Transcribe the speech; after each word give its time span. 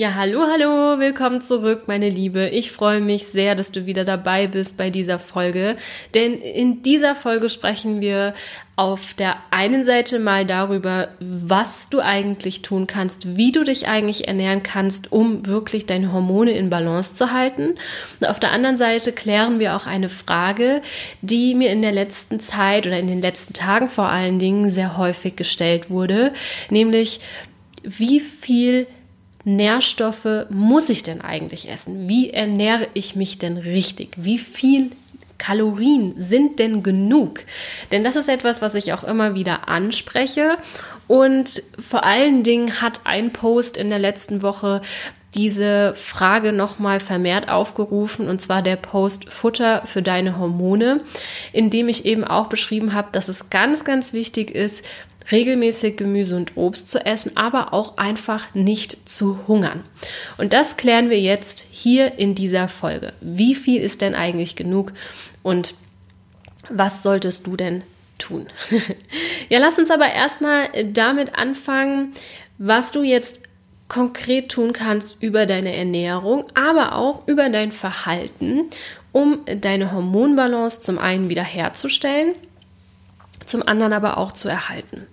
Ja, 0.00 0.14
hallo, 0.14 0.44
hallo, 0.46 1.00
willkommen 1.00 1.40
zurück, 1.40 1.88
meine 1.88 2.08
Liebe. 2.08 2.50
Ich 2.50 2.70
freue 2.70 3.00
mich 3.00 3.26
sehr, 3.26 3.56
dass 3.56 3.72
du 3.72 3.84
wieder 3.84 4.04
dabei 4.04 4.46
bist 4.46 4.76
bei 4.76 4.90
dieser 4.90 5.18
Folge, 5.18 5.74
denn 6.14 6.34
in 6.34 6.82
dieser 6.82 7.16
Folge 7.16 7.48
sprechen 7.48 8.00
wir 8.00 8.32
auf 8.76 9.14
der 9.14 9.34
einen 9.50 9.82
Seite 9.82 10.20
mal 10.20 10.46
darüber, 10.46 11.08
was 11.18 11.88
du 11.90 11.98
eigentlich 11.98 12.62
tun 12.62 12.86
kannst, 12.86 13.36
wie 13.36 13.50
du 13.50 13.64
dich 13.64 13.88
eigentlich 13.88 14.28
ernähren 14.28 14.62
kannst, 14.62 15.10
um 15.10 15.44
wirklich 15.46 15.84
deine 15.84 16.12
Hormone 16.12 16.52
in 16.52 16.70
Balance 16.70 17.14
zu 17.14 17.32
halten. 17.32 17.74
Und 18.20 18.28
auf 18.28 18.38
der 18.38 18.52
anderen 18.52 18.76
Seite 18.76 19.10
klären 19.10 19.58
wir 19.58 19.74
auch 19.74 19.86
eine 19.86 20.08
Frage, 20.08 20.80
die 21.22 21.56
mir 21.56 21.72
in 21.72 21.82
der 21.82 21.90
letzten 21.90 22.38
Zeit 22.38 22.86
oder 22.86 23.00
in 23.00 23.08
den 23.08 23.20
letzten 23.20 23.52
Tagen 23.52 23.88
vor 23.88 24.08
allen 24.08 24.38
Dingen 24.38 24.70
sehr 24.70 24.96
häufig 24.96 25.34
gestellt 25.34 25.90
wurde, 25.90 26.32
nämlich 26.70 27.18
wie 27.82 28.20
viel 28.20 28.86
Nährstoffe 29.44 30.46
muss 30.50 30.88
ich 30.88 31.02
denn 31.02 31.20
eigentlich 31.20 31.70
essen? 31.70 32.08
Wie 32.08 32.30
ernähre 32.30 32.88
ich 32.94 33.16
mich 33.16 33.38
denn 33.38 33.56
richtig? 33.56 34.10
Wie 34.16 34.38
viel 34.38 34.90
Kalorien 35.38 36.14
sind 36.16 36.58
denn 36.58 36.82
genug? 36.82 37.40
Denn 37.92 38.04
das 38.04 38.16
ist 38.16 38.28
etwas, 38.28 38.60
was 38.60 38.74
ich 38.74 38.92
auch 38.92 39.04
immer 39.04 39.34
wieder 39.34 39.68
anspreche. 39.68 40.56
Und 41.06 41.62
vor 41.78 42.04
allen 42.04 42.42
Dingen 42.42 42.80
hat 42.82 43.02
ein 43.04 43.32
Post 43.32 43.76
in 43.76 43.88
der 43.88 44.00
letzten 44.00 44.42
Woche 44.42 44.82
diese 45.34 45.94
Frage 45.94 46.52
nochmal 46.52 47.00
vermehrt 47.00 47.48
aufgerufen, 47.48 48.28
und 48.28 48.40
zwar 48.40 48.62
der 48.62 48.76
Post 48.76 49.30
Futter 49.30 49.82
für 49.84 50.02
deine 50.02 50.38
Hormone, 50.38 51.02
in 51.52 51.70
dem 51.70 51.88
ich 51.88 52.06
eben 52.06 52.24
auch 52.24 52.48
beschrieben 52.48 52.94
habe, 52.94 53.08
dass 53.12 53.28
es 53.28 53.50
ganz, 53.50 53.84
ganz 53.84 54.12
wichtig 54.12 54.50
ist, 54.50 54.84
regelmäßig 55.30 55.96
Gemüse 55.96 56.36
und 56.36 56.56
Obst 56.56 56.88
zu 56.88 57.04
essen, 57.04 57.36
aber 57.36 57.72
auch 57.72 57.96
einfach 57.98 58.54
nicht 58.54 59.08
zu 59.08 59.46
hungern. 59.46 59.84
Und 60.36 60.52
das 60.52 60.76
klären 60.76 61.10
wir 61.10 61.20
jetzt 61.20 61.66
hier 61.70 62.18
in 62.18 62.34
dieser 62.34 62.68
Folge. 62.68 63.12
Wie 63.20 63.54
viel 63.54 63.82
ist 63.82 64.00
denn 64.00 64.14
eigentlich 64.14 64.56
genug 64.56 64.92
und 65.42 65.74
was 66.70 67.02
solltest 67.02 67.46
du 67.46 67.56
denn 67.56 67.82
tun? 68.18 68.46
ja, 69.48 69.58
lass 69.58 69.78
uns 69.78 69.90
aber 69.90 70.10
erstmal 70.10 70.68
damit 70.92 71.38
anfangen, 71.38 72.14
was 72.58 72.92
du 72.92 73.02
jetzt 73.02 73.42
konkret 73.88 74.50
tun 74.50 74.72
kannst 74.74 75.22
über 75.22 75.46
deine 75.46 75.74
Ernährung, 75.74 76.44
aber 76.54 76.94
auch 76.94 77.26
über 77.26 77.48
dein 77.48 77.72
Verhalten, 77.72 78.64
um 79.12 79.40
deine 79.46 79.92
Hormonbalance 79.92 80.80
zum 80.80 80.98
einen 80.98 81.30
wiederherzustellen 81.30 82.34
zum 83.48 83.66
anderen 83.66 83.92
aber 83.92 84.18
auch 84.18 84.32
zu 84.32 84.48
erhalten. 84.48 85.06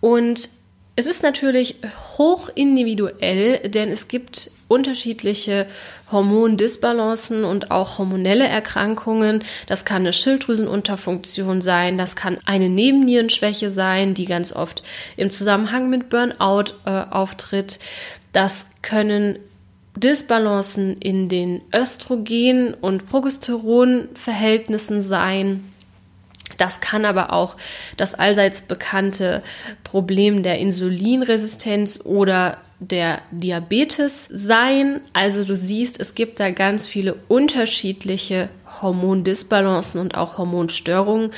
Und 0.00 0.48
es 0.96 1.06
ist 1.06 1.22
natürlich 1.22 1.76
hoch 2.18 2.50
individuell, 2.54 3.70
denn 3.70 3.90
es 3.90 4.08
gibt 4.08 4.50
unterschiedliche 4.68 5.66
Hormondisbalancen 6.12 7.44
und 7.44 7.70
auch 7.70 7.98
hormonelle 7.98 8.46
Erkrankungen. 8.46 9.42
Das 9.66 9.84
kann 9.84 10.02
eine 10.02 10.12
Schilddrüsenunterfunktion 10.12 11.60
sein, 11.60 11.96
das 11.96 12.16
kann 12.16 12.38
eine 12.44 12.68
Nebennierenschwäche 12.68 13.70
sein, 13.70 14.12
die 14.14 14.26
ganz 14.26 14.52
oft 14.52 14.82
im 15.16 15.30
Zusammenhang 15.30 15.88
mit 15.88 16.10
Burnout 16.10 16.74
äh, 16.84 17.04
auftritt. 17.10 17.78
Das 18.32 18.66
können 18.82 19.38
Disbalancen 19.96 20.96
in 20.96 21.28
den 21.28 21.62
Östrogen- 21.72 22.74
und 22.74 23.08
Progesteronverhältnissen 23.08 25.02
sein. 25.02 25.64
Das 26.56 26.80
kann 26.80 27.04
aber 27.04 27.32
auch 27.32 27.56
das 27.96 28.14
allseits 28.14 28.62
bekannte 28.62 29.42
Problem 29.84 30.42
der 30.42 30.58
Insulinresistenz 30.58 32.00
oder 32.04 32.58
der 32.80 33.20
Diabetes 33.30 34.28
sein. 34.32 35.00
Also 35.12 35.44
du 35.44 35.54
siehst, 35.54 36.00
es 36.00 36.14
gibt 36.14 36.40
da 36.40 36.50
ganz 36.50 36.88
viele 36.88 37.14
unterschiedliche 37.28 38.48
Hormondisbalancen 38.80 40.00
und 40.00 40.14
auch 40.14 40.38
Hormonstörungen. 40.38 41.32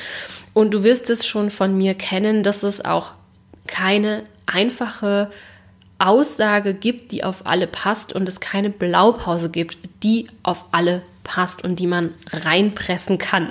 Und 0.55 0.73
du 0.73 0.85
wirst 0.85 1.11
es 1.11 1.27
schon 1.27 1.51
von 1.51 1.77
mir 1.77 1.95
kennen, 1.95 2.43
dass 2.43 2.63
es 2.63 2.85
auch 2.85 3.13
keine 3.67 4.23
einfache 4.47 5.31
Aussage 5.99 6.75
gibt, 6.75 7.13
die 7.13 7.25
auf 7.25 7.47
alle 7.47 7.67
passt 7.67 8.13
und 8.13 8.29
es 8.29 8.41
keine 8.41 8.71
Blaupause 8.71 9.51
gibt, 9.51 9.79
die 10.03 10.29
auf 10.43 10.65
alle 10.73 11.03
passt 11.25 11.65
und 11.65 11.79
die 11.79 11.87
man 11.87 12.11
reinpressen 12.31 13.19
kann. 13.19 13.51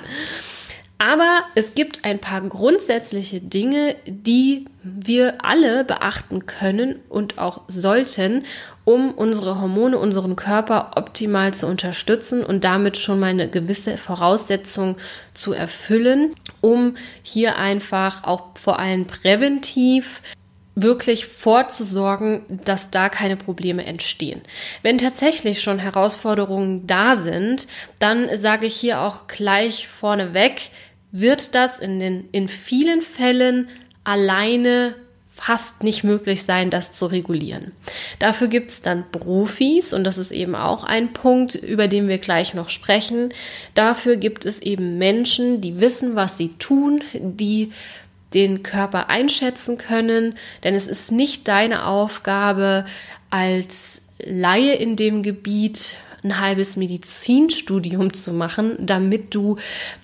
Aber 1.04 1.42
es 1.56 1.74
gibt 1.74 2.04
ein 2.04 2.20
paar 2.20 2.42
grundsätzliche 2.42 3.40
Dinge, 3.40 3.96
die 4.06 4.66
wir 4.84 5.44
alle 5.44 5.82
beachten 5.82 6.46
können 6.46 7.00
und 7.08 7.38
auch 7.38 7.62
sollten, 7.66 8.44
um 8.84 9.10
unsere 9.10 9.60
Hormone, 9.60 9.98
unseren 9.98 10.36
Körper 10.36 10.92
optimal 10.94 11.52
zu 11.54 11.66
unterstützen 11.66 12.44
und 12.44 12.62
damit 12.62 12.98
schon 12.98 13.18
mal 13.18 13.30
eine 13.30 13.48
gewisse 13.48 13.98
Voraussetzung 13.98 14.96
zu 15.32 15.52
erfüllen, 15.52 16.36
um 16.60 16.94
hier 17.24 17.56
einfach 17.56 18.22
auch 18.22 18.56
vor 18.56 18.78
allem 18.78 19.08
präventiv 19.08 20.22
wirklich 20.74 21.26
vorzusorgen, 21.26 22.42
dass 22.64 22.90
da 22.90 23.08
keine 23.08 23.36
Probleme 23.36 23.84
entstehen. 23.84 24.40
Wenn 24.82 24.98
tatsächlich 24.98 25.60
schon 25.60 25.78
Herausforderungen 25.78 26.86
da 26.86 27.16
sind, 27.16 27.66
dann 27.98 28.34
sage 28.36 28.66
ich 28.66 28.76
hier 28.76 29.00
auch 29.00 29.26
gleich 29.26 29.88
vorneweg, 29.88 30.70
wird 31.12 31.54
das 31.54 31.78
in, 31.78 32.00
den, 32.00 32.28
in 32.32 32.48
vielen 32.48 33.02
Fällen 33.02 33.68
alleine 34.02 34.94
fast 35.34 35.82
nicht 35.82 36.04
möglich 36.04 36.42
sein, 36.44 36.70
das 36.70 36.92
zu 36.92 37.06
regulieren. 37.06 37.72
Dafür 38.18 38.48
gibt 38.48 38.70
es 38.70 38.80
dann 38.82 39.04
Profis 39.10 39.92
und 39.92 40.04
das 40.04 40.18
ist 40.18 40.30
eben 40.30 40.54
auch 40.54 40.84
ein 40.84 41.12
Punkt, 41.12 41.54
über 41.54 41.88
den 41.88 42.06
wir 42.08 42.18
gleich 42.18 42.54
noch 42.54 42.68
sprechen. 42.68 43.32
Dafür 43.74 44.16
gibt 44.16 44.46
es 44.46 44.60
eben 44.60 44.98
Menschen, 44.98 45.60
die 45.60 45.80
wissen, 45.80 46.14
was 46.14 46.36
sie 46.36 46.50
tun, 46.58 47.02
die 47.14 47.72
den 48.34 48.62
Körper 48.62 49.10
einschätzen 49.10 49.78
können, 49.78 50.36
denn 50.64 50.74
es 50.74 50.86
ist 50.86 51.12
nicht 51.12 51.48
deine 51.48 51.86
Aufgabe 51.86 52.84
als 53.30 54.02
Laie 54.18 54.74
in 54.74 54.96
dem 54.96 55.22
Gebiet 55.22 55.96
ein 56.24 56.40
halbes 56.40 56.76
Medizinstudium 56.76 58.12
zu 58.12 58.32
machen, 58.32 58.76
damit 58.78 59.34
du 59.34 59.56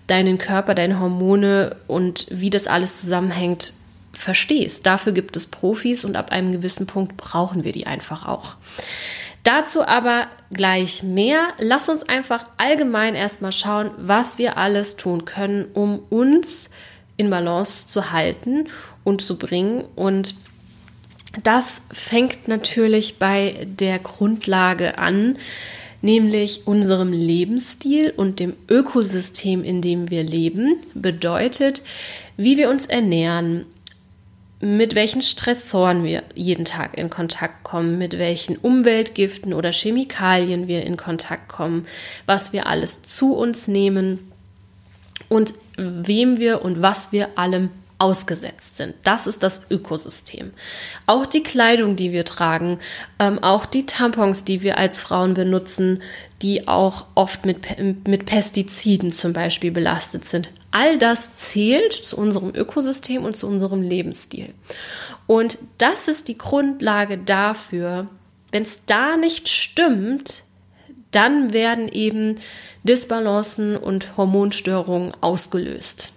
deinen 0.06 0.38
Körper, 0.38 0.74
deine 0.74 1.00
Hormone 1.00 1.76
und 1.86 2.26
wie 2.30 2.50
das 2.50 2.66
alles 2.66 3.00
zusammenhängt 3.00 3.72
verstehst. 4.12 4.84
Dafür 4.86 5.12
gibt 5.12 5.36
es 5.36 5.46
Profis 5.46 6.04
und 6.04 6.16
ab 6.16 6.32
einem 6.32 6.52
gewissen 6.52 6.86
Punkt 6.86 7.16
brauchen 7.16 7.62
wir 7.64 7.72
die 7.72 7.86
einfach 7.86 8.26
auch. 8.26 8.56
Dazu 9.44 9.82
aber 9.86 10.26
gleich 10.50 11.02
mehr. 11.02 11.48
Lass 11.58 11.88
uns 11.88 12.02
einfach 12.02 12.46
allgemein 12.56 13.14
erstmal 13.14 13.52
schauen, 13.52 13.92
was 13.96 14.38
wir 14.38 14.58
alles 14.58 14.96
tun 14.96 15.24
können, 15.24 15.66
um 15.72 16.00
uns 16.10 16.70
in 17.16 17.30
Balance 17.30 17.86
zu 17.86 18.12
halten 18.12 18.66
und 19.04 19.22
zu 19.22 19.38
bringen. 19.38 19.84
Und 19.94 20.34
das 21.42 21.82
fängt 21.92 22.48
natürlich 22.48 23.18
bei 23.18 23.66
der 23.66 24.00
Grundlage 24.00 24.98
an, 24.98 25.38
nämlich 26.00 26.66
unserem 26.66 27.12
Lebensstil 27.12 28.12
und 28.16 28.40
dem 28.40 28.54
Ökosystem, 28.68 29.64
in 29.64 29.82
dem 29.82 30.10
wir 30.10 30.22
leben, 30.22 30.76
bedeutet, 30.94 31.82
wie 32.36 32.56
wir 32.56 32.70
uns 32.70 32.86
ernähren, 32.86 33.66
mit 34.60 34.94
welchen 34.94 35.22
Stressoren 35.22 36.02
wir 36.02 36.24
jeden 36.34 36.64
Tag 36.64 36.98
in 36.98 37.10
Kontakt 37.10 37.62
kommen, 37.62 37.96
mit 37.96 38.18
welchen 38.18 38.56
Umweltgiften 38.56 39.54
oder 39.54 39.72
Chemikalien 39.72 40.66
wir 40.66 40.84
in 40.84 40.96
Kontakt 40.96 41.48
kommen, 41.48 41.86
was 42.26 42.52
wir 42.52 42.66
alles 42.66 43.02
zu 43.02 43.34
uns 43.34 43.68
nehmen 43.68 44.32
und 45.28 45.54
wem 45.76 46.38
wir 46.38 46.62
und 46.62 46.82
was 46.82 47.12
wir 47.12 47.38
allem 47.38 47.70
ausgesetzt 47.98 48.76
sind. 48.76 48.94
Das 49.02 49.26
ist 49.26 49.42
das 49.42 49.70
Ökosystem. 49.70 50.52
Auch 51.06 51.26
die 51.26 51.42
Kleidung, 51.42 51.96
die 51.96 52.12
wir 52.12 52.24
tragen, 52.24 52.78
ähm, 53.18 53.42
auch 53.42 53.66
die 53.66 53.86
Tampons, 53.86 54.44
die 54.44 54.62
wir 54.62 54.78
als 54.78 55.00
Frauen 55.00 55.34
benutzen, 55.34 56.02
die 56.40 56.68
auch 56.68 57.06
oft 57.16 57.44
mit, 57.44 57.66
mit 58.06 58.26
Pestiziden 58.26 59.10
zum 59.10 59.32
Beispiel 59.32 59.72
belastet 59.72 60.24
sind. 60.24 60.50
All 60.70 60.98
das 60.98 61.36
zählt 61.36 61.92
zu 61.92 62.16
unserem 62.16 62.54
Ökosystem 62.54 63.24
und 63.24 63.36
zu 63.36 63.48
unserem 63.48 63.82
Lebensstil. 63.82 64.54
Und 65.26 65.58
das 65.78 66.06
ist 66.06 66.28
die 66.28 66.38
Grundlage 66.38 67.18
dafür, 67.18 68.06
wenn 68.52 68.62
es 68.62 68.80
da 68.86 69.16
nicht 69.16 69.48
stimmt, 69.48 70.44
dann 71.10 71.52
werden 71.52 71.88
eben 71.88 72.36
Disbalancen 72.82 73.76
und 73.76 74.16
Hormonstörungen 74.16 75.12
ausgelöst. 75.20 76.12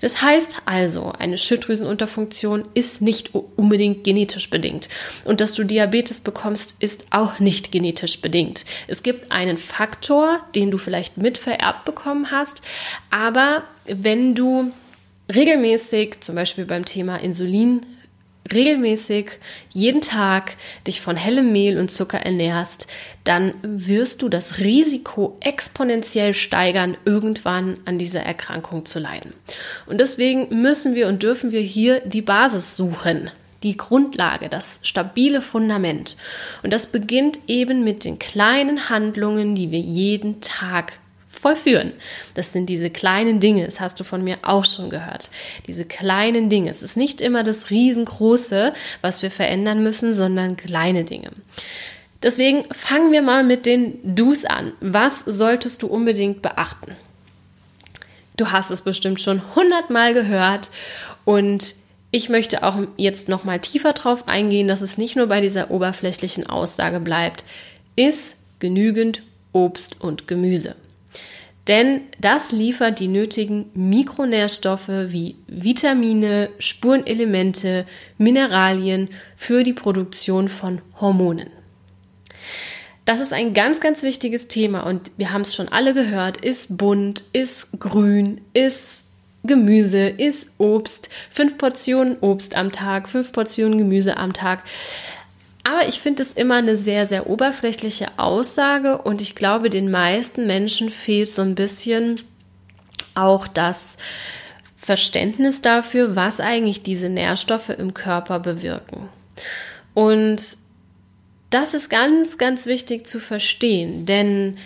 Das 0.00 0.22
heißt 0.22 0.62
also, 0.66 1.12
eine 1.18 1.38
Schilddrüsenunterfunktion 1.38 2.66
ist 2.74 3.02
nicht 3.02 3.34
unbedingt 3.34 4.04
genetisch 4.04 4.50
bedingt. 4.50 4.88
Und 5.24 5.40
dass 5.40 5.54
du 5.54 5.64
Diabetes 5.64 6.20
bekommst, 6.20 6.82
ist 6.82 7.06
auch 7.10 7.38
nicht 7.38 7.72
genetisch 7.72 8.20
bedingt. 8.20 8.64
Es 8.86 9.02
gibt 9.02 9.32
einen 9.32 9.56
Faktor, 9.56 10.40
den 10.54 10.70
du 10.70 10.78
vielleicht 10.78 11.16
mitvererbt 11.16 11.84
bekommen 11.84 12.30
hast, 12.30 12.62
aber 13.10 13.64
wenn 13.86 14.34
du 14.34 14.72
regelmäßig, 15.34 16.20
zum 16.20 16.34
Beispiel 16.36 16.64
beim 16.64 16.84
Thema 16.84 17.16
Insulin, 17.16 17.80
regelmäßig 18.52 19.32
jeden 19.70 20.00
Tag 20.00 20.56
dich 20.86 21.00
von 21.00 21.16
hellem 21.16 21.52
Mehl 21.52 21.78
und 21.78 21.90
Zucker 21.90 22.18
ernährst, 22.18 22.86
dann 23.24 23.54
wirst 23.62 24.22
du 24.22 24.28
das 24.28 24.58
Risiko 24.58 25.36
exponentiell 25.40 26.34
steigern, 26.34 26.96
irgendwann 27.04 27.78
an 27.84 27.98
dieser 27.98 28.20
Erkrankung 28.20 28.84
zu 28.84 28.98
leiden. 28.98 29.32
Und 29.86 30.00
deswegen 30.00 30.60
müssen 30.60 30.94
wir 30.94 31.08
und 31.08 31.22
dürfen 31.22 31.50
wir 31.50 31.60
hier 31.60 32.00
die 32.00 32.22
Basis 32.22 32.76
suchen. 32.76 33.30
Die 33.62 33.76
Grundlage, 33.76 34.48
das 34.48 34.78
stabile 34.82 35.40
Fundament. 35.40 36.16
Und 36.62 36.72
das 36.72 36.86
beginnt 36.86 37.40
eben 37.48 37.84
mit 37.84 38.04
den 38.04 38.18
kleinen 38.18 38.90
Handlungen, 38.90 39.54
die 39.54 39.70
wir 39.70 39.80
jeden 39.80 40.40
Tag 40.40 40.98
vollführen. 41.38 41.92
Das 42.34 42.52
sind 42.52 42.66
diese 42.66 42.90
kleinen 42.90 43.40
Dinge, 43.40 43.64
das 43.64 43.80
hast 43.80 43.98
du 44.00 44.04
von 44.04 44.24
mir 44.24 44.38
auch 44.42 44.64
schon 44.64 44.90
gehört. 44.90 45.30
Diese 45.66 45.84
kleinen 45.84 46.48
Dinge. 46.48 46.70
Es 46.70 46.82
ist 46.82 46.96
nicht 46.96 47.20
immer 47.20 47.44
das 47.44 47.70
Riesengroße, 47.70 48.72
was 49.00 49.22
wir 49.22 49.30
verändern 49.30 49.82
müssen, 49.82 50.14
sondern 50.14 50.56
kleine 50.56 51.04
Dinge. 51.04 51.30
Deswegen 52.22 52.64
fangen 52.72 53.12
wir 53.12 53.22
mal 53.22 53.44
mit 53.44 53.66
den 53.66 53.98
Do's 54.16 54.44
an. 54.44 54.72
Was 54.80 55.20
solltest 55.20 55.82
du 55.82 55.86
unbedingt 55.86 56.42
beachten? 56.42 56.96
Du 58.36 58.50
hast 58.50 58.70
es 58.70 58.82
bestimmt 58.82 59.20
schon 59.20 59.42
hundertmal 59.54 60.12
gehört 60.12 60.70
und 61.24 61.74
ich 62.10 62.28
möchte 62.28 62.62
auch 62.62 62.78
jetzt 62.96 63.28
noch 63.28 63.44
mal 63.44 63.60
tiefer 63.60 63.92
drauf 63.92 64.28
eingehen, 64.28 64.68
dass 64.68 64.80
es 64.80 64.98
nicht 64.98 65.16
nur 65.16 65.26
bei 65.26 65.40
dieser 65.40 65.70
oberflächlichen 65.70 66.46
Aussage 66.46 67.00
bleibt. 67.00 67.44
Ist 67.94 68.36
genügend 68.58 69.22
Obst 69.52 70.00
und 70.00 70.26
Gemüse. 70.26 70.76
Denn 71.68 72.02
das 72.20 72.52
liefert 72.52 73.00
die 73.00 73.08
nötigen 73.08 73.70
Mikronährstoffe 73.74 74.88
wie 74.88 75.36
Vitamine, 75.48 76.50
Spurenelemente, 76.58 77.86
Mineralien 78.18 79.08
für 79.36 79.64
die 79.64 79.72
Produktion 79.72 80.48
von 80.48 80.80
Hormonen. 81.00 81.50
Das 83.04 83.20
ist 83.20 83.32
ein 83.32 83.54
ganz, 83.54 83.80
ganz 83.80 84.02
wichtiges 84.02 84.48
Thema 84.48 84.80
und 84.80 85.12
wir 85.16 85.32
haben 85.32 85.42
es 85.42 85.54
schon 85.54 85.68
alle 85.68 85.94
gehört, 85.94 86.44
ist 86.44 86.76
bunt, 86.76 87.24
ist 87.32 87.78
grün, 87.78 88.40
ist 88.52 89.04
Gemüse, 89.44 90.08
ist 90.08 90.48
Obst, 90.58 91.08
fünf 91.30 91.56
Portionen 91.56 92.16
Obst 92.20 92.56
am 92.56 92.72
Tag, 92.72 93.08
fünf 93.08 93.30
Portionen 93.32 93.78
Gemüse 93.78 94.16
am 94.16 94.32
Tag. 94.32 94.64
Aber 95.68 95.88
ich 95.88 96.00
finde 96.00 96.22
es 96.22 96.32
immer 96.32 96.54
eine 96.54 96.76
sehr, 96.76 97.06
sehr 97.06 97.28
oberflächliche 97.28 98.06
Aussage 98.18 98.98
und 98.98 99.20
ich 99.20 99.34
glaube, 99.34 99.68
den 99.68 99.90
meisten 99.90 100.46
Menschen 100.46 100.90
fehlt 100.90 101.28
so 101.28 101.42
ein 101.42 101.56
bisschen 101.56 102.20
auch 103.16 103.48
das 103.48 103.96
Verständnis 104.76 105.62
dafür, 105.62 106.14
was 106.14 106.38
eigentlich 106.38 106.84
diese 106.84 107.08
Nährstoffe 107.08 107.70
im 107.70 107.94
Körper 107.94 108.38
bewirken. 108.38 109.08
Und 109.92 110.40
das 111.50 111.74
ist 111.74 111.90
ganz, 111.90 112.38
ganz 112.38 112.66
wichtig 112.66 113.08
zu 113.08 113.18
verstehen, 113.18 114.06
denn 114.06 114.58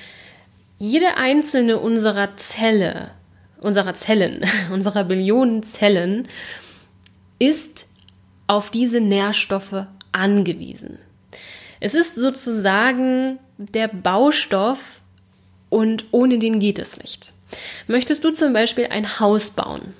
jede 0.78 1.16
einzelne 1.16 1.78
unserer 1.78 2.36
Zelle, 2.36 3.12
unserer 3.58 3.94
Zellen, 3.94 4.44
unserer 4.70 5.04
Billionen 5.04 5.62
Zellen 5.62 6.28
ist 7.38 7.86
auf 8.48 8.68
diese 8.68 9.00
Nährstoffe 9.00 9.86
angewiesen. 10.12 10.98
Es 11.80 11.94
ist 11.94 12.14
sozusagen 12.16 13.38
der 13.56 13.88
Baustoff 13.88 15.00
und 15.70 16.04
ohne 16.10 16.38
den 16.38 16.60
geht 16.60 16.78
es 16.78 16.98
nicht. 16.98 17.32
Möchtest 17.86 18.24
du 18.24 18.32
zum 18.32 18.52
Beispiel 18.52 18.88
ein 18.90 19.18
Haus 19.18 19.50
bauen, 19.50 19.94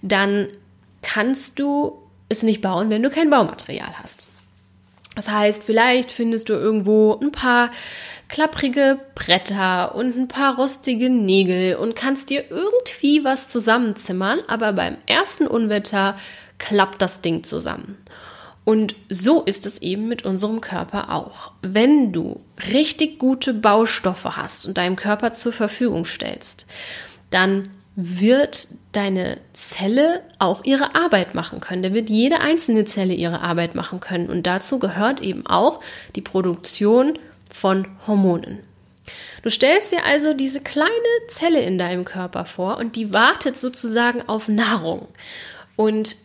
dann 0.00 0.48
kannst 1.02 1.58
du 1.58 1.98
es 2.28 2.42
nicht 2.42 2.62
bauen, 2.62 2.90
wenn 2.90 3.02
du 3.02 3.10
kein 3.10 3.30
Baumaterial 3.30 3.94
hast. 4.02 4.26
Das 5.14 5.28
heißt, 5.28 5.62
vielleicht 5.62 6.10
findest 6.10 6.48
du 6.48 6.54
irgendwo 6.54 7.18
ein 7.20 7.32
paar 7.32 7.70
klapprige 8.28 8.98
Bretter 9.14 9.94
und 9.94 10.16
ein 10.16 10.28
paar 10.28 10.56
rostige 10.56 11.10
Nägel 11.10 11.76
und 11.76 11.94
kannst 11.94 12.30
dir 12.30 12.50
irgendwie 12.50 13.22
was 13.22 13.50
zusammenzimmern, 13.50 14.40
aber 14.48 14.72
beim 14.72 14.96
ersten 15.06 15.46
Unwetter 15.46 16.16
klappt 16.56 17.02
das 17.02 17.20
Ding 17.20 17.44
zusammen. 17.44 17.98
Und 18.64 18.94
so 19.08 19.42
ist 19.42 19.66
es 19.66 19.82
eben 19.82 20.08
mit 20.08 20.24
unserem 20.24 20.60
Körper 20.60 21.10
auch. 21.10 21.52
Wenn 21.62 22.12
du 22.12 22.40
richtig 22.72 23.18
gute 23.18 23.54
Baustoffe 23.54 24.36
hast 24.36 24.66
und 24.66 24.78
deinem 24.78 24.96
Körper 24.96 25.32
zur 25.32 25.52
Verfügung 25.52 26.04
stellst, 26.04 26.66
dann 27.30 27.68
wird 27.96 28.68
deine 28.92 29.38
Zelle 29.52 30.22
auch 30.38 30.64
ihre 30.64 30.94
Arbeit 30.94 31.34
machen 31.34 31.60
können. 31.60 31.82
Da 31.82 31.92
wird 31.92 32.08
jede 32.08 32.40
einzelne 32.40 32.84
Zelle 32.84 33.14
ihre 33.14 33.40
Arbeit 33.40 33.74
machen 33.74 34.00
können. 34.00 34.30
Und 34.30 34.46
dazu 34.46 34.78
gehört 34.78 35.20
eben 35.20 35.46
auch 35.46 35.80
die 36.14 36.22
Produktion 36.22 37.18
von 37.52 37.86
Hormonen. 38.06 38.60
Du 39.42 39.50
stellst 39.50 39.92
dir 39.92 40.04
also 40.04 40.32
diese 40.34 40.60
kleine 40.60 40.92
Zelle 41.26 41.60
in 41.60 41.76
deinem 41.76 42.04
Körper 42.04 42.44
vor 42.44 42.78
und 42.78 42.96
die 42.96 43.12
wartet 43.12 43.56
sozusagen 43.56 44.22
auf 44.28 44.48
Nahrung. 44.48 45.08
Und 45.76 46.16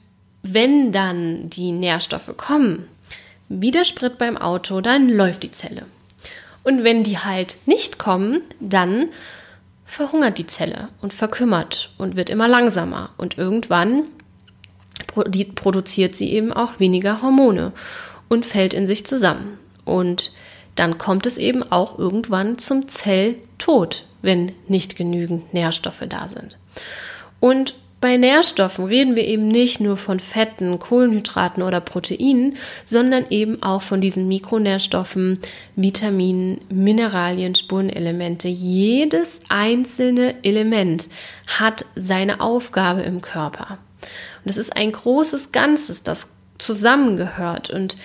wenn 0.54 0.92
dann 0.92 1.50
die 1.50 1.72
Nährstoffe 1.72 2.36
kommen, 2.38 2.88
wie 3.50 3.72
der 3.72 3.86
Sprit 3.86 4.18
beim 4.18 4.38
Auto, 4.38 4.82
dann 4.82 5.10
läuft 5.10 5.44
die 5.44 5.52
Zelle. 5.52 5.86
Und 6.64 6.84
wenn 6.84 7.04
die 7.04 7.18
halt 7.18 7.58
nicht 7.66 7.98
kommen, 7.98 8.42
dann 8.60 9.08
verhungert 9.86 10.38
die 10.38 10.48
Zelle 10.48 10.90
und 11.02 11.14
verkümmert 11.14 11.92
und 11.98 12.16
wird 12.18 12.30
immer 12.30 12.48
langsamer. 12.48 13.12
Und 13.18 13.38
irgendwann 13.38 14.04
produziert 15.56 16.16
sie 16.16 16.34
eben 16.34 16.52
auch 16.52 16.80
weniger 16.80 17.22
Hormone 17.22 17.72
und 18.28 18.46
fällt 18.46 18.74
in 18.74 18.86
sich 18.86 19.06
zusammen. 19.06 19.58
Und 19.86 20.34
dann 20.76 20.98
kommt 20.98 21.26
es 21.26 21.38
eben 21.38 21.64
auch 21.72 21.98
irgendwann 21.98 22.58
zum 22.58 22.88
Zelltod, 22.88 24.06
wenn 24.22 24.52
nicht 24.68 24.98
genügend 24.98 25.54
Nährstoffe 25.54 26.04
da 26.10 26.28
sind. 26.28 26.58
Und 27.40 27.76
bei 28.00 28.18
Nährstoffen 28.18 28.86
reden 28.86 29.16
wir 29.16 29.26
eben 29.26 29.48
nicht 29.48 29.80
nur 29.80 29.98
von 29.98 30.20
Fetten, 30.20 30.78
Kohlenhydraten 30.78 31.64
oder 31.64 31.82
Proteinen, 31.82 32.56
sondern 32.86 33.26
eben 33.32 33.64
auch 33.64 33.82
von 33.82 34.02
diesen 34.02 34.28
Mikronährstoffen, 34.28 35.40
Vitaminen, 35.76 36.62
Mineralien, 36.70 37.56
Spurenelemente. 37.56 38.50
Jedes 38.50 39.42
einzelne 39.50 40.36
Element 40.44 41.10
hat 41.48 41.86
seine 41.96 42.40
Aufgabe 42.40 43.02
im 43.02 43.22
Körper. 43.22 43.80
Und 44.44 44.52
es 44.52 44.58
ist 44.58 44.78
ein 44.78 44.92
großes 44.92 45.52
Ganzes, 45.52 46.04
das 46.04 46.30
zusammengehört. 46.60 47.72
Und 47.72 47.96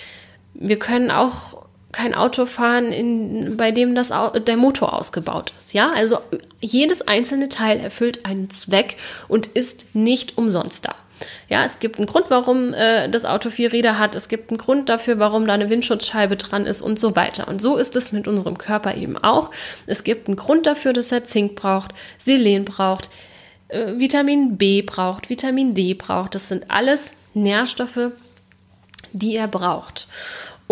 wir 0.55 0.79
können 0.79 1.11
auch 1.11 1.62
kein 1.93 2.15
Auto 2.15 2.47
fahren, 2.47 2.91
in, 2.91 3.57
bei 3.57 3.71
dem 3.71 3.95
das, 3.95 4.13
der 4.47 4.57
Motor 4.57 4.95
ausgebaut 4.95 5.53
ist. 5.57 5.75
Ja, 5.75 5.93
also 5.95 6.19
jedes 6.61 7.07
einzelne 7.07 7.49
Teil 7.49 7.79
erfüllt 7.81 8.25
einen 8.25 8.51
Zweck 8.51 8.97
und 9.29 9.47
ist 9.47 9.95
nicht 9.95 10.39
umsonst 10.39 10.87
da. 10.87 10.95
Ja, 11.49 11.65
es 11.65 11.79
gibt 11.79 11.99
einen 11.99 12.07
Grund, 12.07 12.31
warum 12.31 12.73
äh, 12.75 13.09
das 13.09 13.25
Auto 13.25 13.51
vier 13.51 13.73
Räder 13.73 13.99
hat. 13.99 14.15
Es 14.15 14.29
gibt 14.29 14.51
einen 14.51 14.59
Grund 14.59 14.89
dafür, 14.89 15.19
warum 15.19 15.47
da 15.47 15.53
eine 15.53 15.69
Windschutzscheibe 15.69 16.37
dran 16.37 16.67
ist 16.67 16.83
und 16.83 16.99
so 16.99 17.15
weiter. 17.15 17.47
Und 17.47 17.61
so 17.61 17.77
ist 17.77 17.95
es 17.95 18.11
mit 18.11 18.27
unserem 18.27 18.59
Körper 18.59 18.97
eben 18.97 19.17
auch. 19.19 19.51
Es 19.87 20.03
gibt 20.03 20.29
einen 20.29 20.37
Grund 20.37 20.67
dafür, 20.67 20.93
dass 20.93 21.13
er 21.13 21.25
Zink 21.25 21.55
braucht, 21.55 21.93
Selen 22.19 22.65
braucht, 22.65 23.11
äh, 23.69 23.99
Vitamin 23.99 24.57
B 24.57 24.83
braucht, 24.83 25.31
Vitamin 25.31 25.75
D 25.75 25.95
braucht. 25.95 26.35
Das 26.35 26.49
sind 26.49 26.71
alles 26.71 27.15
Nährstoffe, 27.35 28.11
die 29.13 29.37
er 29.37 29.49
braucht. 29.49 30.09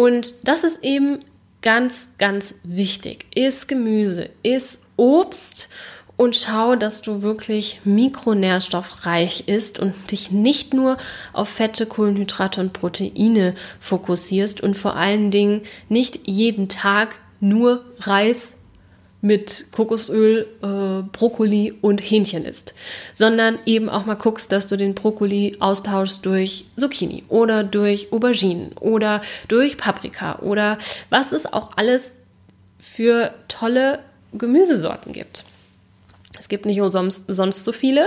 Und 0.00 0.48
das 0.48 0.64
ist 0.64 0.82
eben 0.82 1.18
ganz, 1.60 2.12
ganz 2.16 2.54
wichtig. 2.64 3.26
Iss 3.34 3.66
Gemüse, 3.66 4.30
iss 4.42 4.80
Obst 4.96 5.68
und 6.16 6.34
schau, 6.36 6.74
dass 6.74 7.02
du 7.02 7.20
wirklich 7.20 7.82
mikronährstoffreich 7.84 9.46
isst 9.46 9.78
und 9.78 9.92
dich 10.10 10.30
nicht 10.30 10.72
nur 10.72 10.96
auf 11.34 11.50
Fette, 11.50 11.84
Kohlenhydrate 11.84 12.62
und 12.62 12.72
Proteine 12.72 13.54
fokussierst 13.78 14.62
und 14.62 14.74
vor 14.74 14.96
allen 14.96 15.30
Dingen 15.30 15.60
nicht 15.90 16.26
jeden 16.26 16.70
Tag 16.70 17.16
nur 17.40 17.84
Reis, 17.98 18.56
mit 19.22 19.66
Kokosöl, 19.72 20.46
äh, 20.62 21.02
Brokkoli 21.12 21.74
und 21.80 22.00
Hähnchen 22.00 22.44
isst, 22.44 22.74
sondern 23.14 23.58
eben 23.66 23.88
auch 23.88 24.06
mal 24.06 24.14
guckst, 24.14 24.50
dass 24.52 24.66
du 24.66 24.76
den 24.76 24.94
Brokkoli 24.94 25.56
austauschst 25.60 26.24
durch 26.24 26.66
Zucchini 26.76 27.24
oder 27.28 27.64
durch 27.64 28.12
Auberginen 28.12 28.72
oder 28.80 29.20
durch 29.48 29.76
Paprika 29.76 30.38
oder 30.40 30.78
was 31.10 31.32
es 31.32 31.52
auch 31.52 31.76
alles 31.76 32.12
für 32.78 33.34
tolle 33.48 34.00
Gemüsesorten 34.32 35.12
gibt. 35.12 35.44
Es 36.38 36.48
gibt 36.48 36.64
nicht 36.64 36.80
sonst, 36.90 37.24
sonst 37.28 37.64
so 37.64 37.72
viele. 37.72 38.06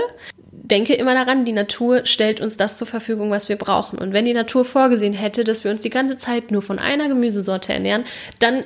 Denke 0.50 0.94
immer 0.94 1.14
daran, 1.14 1.44
die 1.44 1.52
Natur 1.52 2.04
stellt 2.04 2.40
uns 2.40 2.56
das 2.56 2.76
zur 2.76 2.86
Verfügung, 2.86 3.30
was 3.30 3.48
wir 3.48 3.56
brauchen. 3.56 3.98
Und 3.98 4.12
wenn 4.12 4.24
die 4.24 4.32
Natur 4.32 4.64
vorgesehen 4.64 5.12
hätte, 5.12 5.44
dass 5.44 5.62
wir 5.62 5.70
uns 5.70 5.82
die 5.82 5.90
ganze 5.90 6.16
Zeit 6.16 6.50
nur 6.50 6.62
von 6.62 6.78
einer 6.78 7.08
Gemüsesorte 7.08 7.72
ernähren, 7.72 8.04
dann 8.40 8.64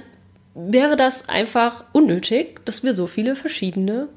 wäre 0.58 0.96
das 0.96 1.28
einfach 1.28 1.84
unnötig, 1.92 2.64
dass 2.64 2.82
wir 2.82 2.92
so 2.92 3.06
viele 3.06 3.36
verschiedene 3.36 4.08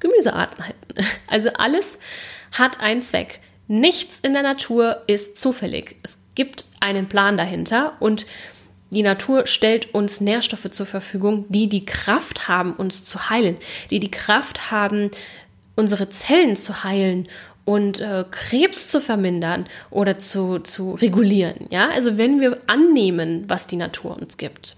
Gemüsearten 0.00 0.64
hätten. 0.64 0.94
Also 1.28 1.50
alles 1.54 1.98
hat 2.50 2.80
einen 2.80 3.00
Zweck. 3.00 3.40
Nichts 3.68 4.18
in 4.18 4.34
der 4.34 4.42
Natur 4.42 5.02
ist 5.06 5.38
zufällig. 5.38 5.96
Es 6.02 6.18
gibt 6.34 6.66
einen 6.80 7.08
Plan 7.08 7.36
dahinter 7.36 7.94
und 8.00 8.26
die 8.90 9.02
Natur 9.02 9.46
stellt 9.46 9.94
uns 9.94 10.20
Nährstoffe 10.20 10.70
zur 10.70 10.84
Verfügung, 10.84 11.46
die 11.48 11.68
die 11.68 11.86
Kraft 11.86 12.48
haben, 12.48 12.74
uns 12.74 13.04
zu 13.04 13.30
heilen, 13.30 13.56
die 13.90 14.00
die 14.00 14.10
Kraft 14.10 14.70
haben, 14.70 15.10
unsere 15.76 16.10
Zellen 16.10 16.56
zu 16.56 16.84
heilen 16.84 17.28
und 17.64 18.00
äh, 18.00 18.24
Krebs 18.30 18.90
zu 18.90 19.00
vermindern 19.00 19.66
oder 19.90 20.18
zu, 20.18 20.58
zu 20.58 20.92
regulieren. 20.92 21.68
Ja, 21.70 21.88
also 21.88 22.18
wenn 22.18 22.40
wir 22.40 22.60
annehmen, 22.66 23.44
was 23.48 23.66
die 23.66 23.76
Natur 23.76 24.18
uns 24.20 24.36
gibt. 24.36 24.76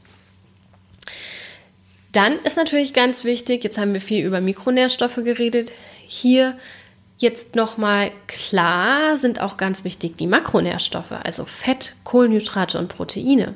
Dann 2.14 2.38
ist 2.44 2.56
natürlich 2.56 2.94
ganz 2.94 3.24
wichtig, 3.24 3.64
jetzt 3.64 3.76
haben 3.76 3.92
wir 3.92 4.00
viel 4.00 4.24
über 4.24 4.40
Mikronährstoffe 4.40 5.16
geredet, 5.16 5.72
hier 6.06 6.56
jetzt 7.18 7.56
nochmal 7.56 8.12
klar 8.28 9.18
sind 9.18 9.40
auch 9.40 9.56
ganz 9.56 9.82
wichtig 9.82 10.16
die 10.16 10.28
Makronährstoffe, 10.28 11.10
also 11.10 11.44
Fett, 11.44 11.96
Kohlenhydrate 12.04 12.78
und 12.78 12.88
Proteine. 12.88 13.54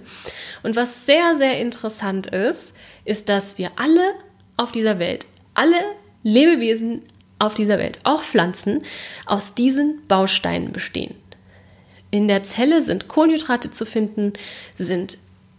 Und 0.64 0.74
was 0.74 1.06
sehr, 1.06 1.36
sehr 1.36 1.60
interessant 1.60 2.26
ist, 2.26 2.74
ist, 3.04 3.28
dass 3.28 3.58
wir 3.58 3.70
alle 3.76 4.12
auf 4.56 4.72
dieser 4.72 4.98
Welt, 4.98 5.26
alle 5.54 5.76
Lebewesen 6.24 7.02
auf 7.38 7.54
dieser 7.54 7.78
Welt, 7.78 8.00
auch 8.02 8.24
Pflanzen, 8.24 8.82
aus 9.24 9.54
diesen 9.54 10.04
Bausteinen 10.08 10.72
bestehen. 10.72 11.14
In 12.10 12.26
der 12.26 12.42
Zelle 12.42 12.82
sind 12.82 13.06
Kohlenhydrate 13.06 13.70
zu 13.70 13.86
finden, 13.86 14.32
sind 14.76 15.18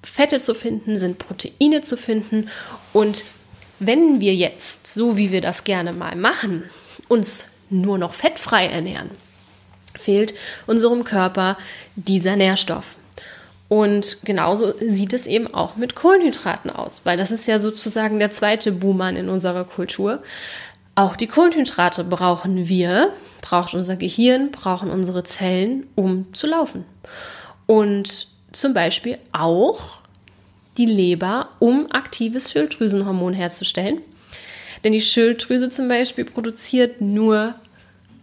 Fette 0.10 0.39
zu 0.39 0.56
finden, 0.56 0.98
sind 0.98 1.20
Proteine 1.20 1.82
zu 1.82 1.98
finden. 1.98 2.50
Und 2.94 3.24
wenn 3.80 4.20
wir 4.20 4.36
jetzt, 4.36 4.88
so 4.88 5.18
wie 5.18 5.32
wir 5.32 5.42
das 5.42 5.63
gerne 5.63 5.94
mal 5.94 6.16
machen, 6.16 6.63
uns 7.08 7.50
nur 7.70 7.98
noch 7.98 8.13
fettfrei 8.13 8.68
ernähren, 8.68 9.12
fehlt 9.96 10.34
unserem 10.68 11.04
Körper 11.04 11.58
dieser 11.96 12.36
Nährstoff. 12.36 12.96
Und 13.68 14.20
genauso 14.24 14.74
sieht 14.80 15.13
es 15.13 15.28
eben 15.28 15.54
auch 15.54 15.75
mit 15.75 15.96
Kohlenhydraten 15.96 16.72
aus, 16.72 17.01
weil 17.04 17.18
das 17.18 17.30
ist 17.30 17.46
ja 17.46 17.60
sozusagen 17.60 18.18
der 18.18 18.32
zweite 18.32 18.72
Buhmann 18.72 19.16
in 19.16 19.30
unserer 19.30 19.63
Kultur. 19.63 20.24
Auch 20.96 21.16
die 21.16 21.28
Kohlenhydrate 21.28 22.04
brauchen 22.04 22.68
wir, 22.68 23.13
braucht 23.42 23.75
unser 23.75 23.96
Gehirn, 23.96 24.50
brauchen 24.51 24.89
unsere 24.89 25.24
Zellen, 25.24 25.86
um 25.96 26.34
zu 26.34 26.48
laufen. 26.48 26.84
Und 27.68 28.28
zum 28.51 28.74
Beispiel 28.74 29.20
auch 29.32 29.99
die 30.79 30.86
Leber, 30.86 31.50
um 31.59 31.91
aktives 31.91 32.51
Schilddrüsenhormon 32.51 33.33
herzustellen. 33.33 34.01
Denn 34.83 34.93
die 34.93 35.01
Schilddrüse 35.01 35.69
zum 35.69 35.89
Beispiel 35.89 36.24
produziert 36.24 37.01
nur 37.01 37.55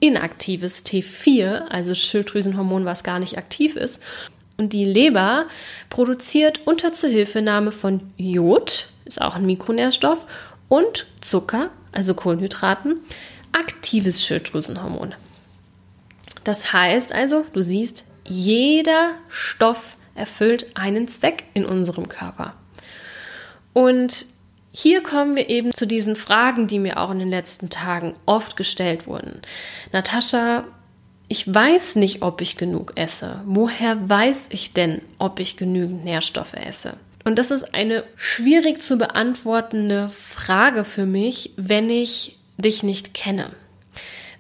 inaktives 0.01 0.85
T4, 0.85 1.67
also 1.69 1.95
Schilddrüsenhormon, 1.95 2.87
was 2.87 3.05
gar 3.05 3.19
nicht 3.19 3.37
aktiv 3.37 3.77
ist. 3.77 4.03
Und 4.57 4.73
die 4.73 4.87
Leber 4.87 5.47
produziert 5.91 6.61
unter 6.65 6.93
Zuhilfenahme 6.93 7.73
von 7.73 8.01
Jod, 8.17 8.89
ist 9.05 9.21
auch 9.21 9.37
ein 9.37 9.45
Mikronährstoff, 9.45 10.25
und 10.69 11.07
Zucker, 11.21 11.69
also 11.93 12.15
Kohlenhydraten, 12.15 12.97
aktives 13.53 14.25
Schilddrüsenhormon. 14.25 15.15
Das 16.45 16.73
heißt 16.73 17.13
also, 17.13 17.45
du 17.53 17.61
siehst, 17.61 18.05
jeder 18.25 19.13
Stoff 19.29 19.97
erfüllt 20.17 20.67
einen 20.75 21.09
Zweck 21.09 21.45
in 21.55 21.65
unserem 21.65 22.09
Körper. 22.09 22.55
Und 23.73 24.27
hier 24.73 25.03
kommen 25.03 25.37
wir 25.37 25.49
eben 25.49 25.73
zu 25.73 25.87
diesen 25.87 26.17
Fragen, 26.17 26.67
die 26.67 26.79
mir 26.79 26.99
auch 26.99 27.11
in 27.11 27.19
den 27.19 27.31
letzten 27.31 27.71
Tagen 27.71 28.15
oft 28.27 28.57
gestellt 28.57 29.07
wurden. 29.07 29.41
Natascha, 29.93 30.65
ich 31.29 31.53
weiß 31.53 31.97
nicht, 31.97 32.23
ob 32.23 32.41
ich 32.41 32.57
genug 32.57 32.93
esse. 32.97 33.41
Woher 33.47 34.09
weiß 34.09 34.49
ich 34.51 34.73
denn, 34.73 35.01
ob 35.19 35.41
ich 35.41 35.57
genügend 35.57 36.05
Nährstoffe 36.05 36.55
esse? 36.55 36.99
Und 37.25 37.39
das 37.39 37.51
ist 37.51 37.75
eine 37.75 38.05
schwierig 38.15 38.81
zu 38.83 38.99
beantwortende 38.99 40.11
Frage 40.11 40.85
für 40.85 41.07
mich, 41.07 41.51
wenn 41.57 41.91
ich 41.91 42.39
dich 42.57 42.83
nicht 42.83 43.15
kenne, 43.15 43.51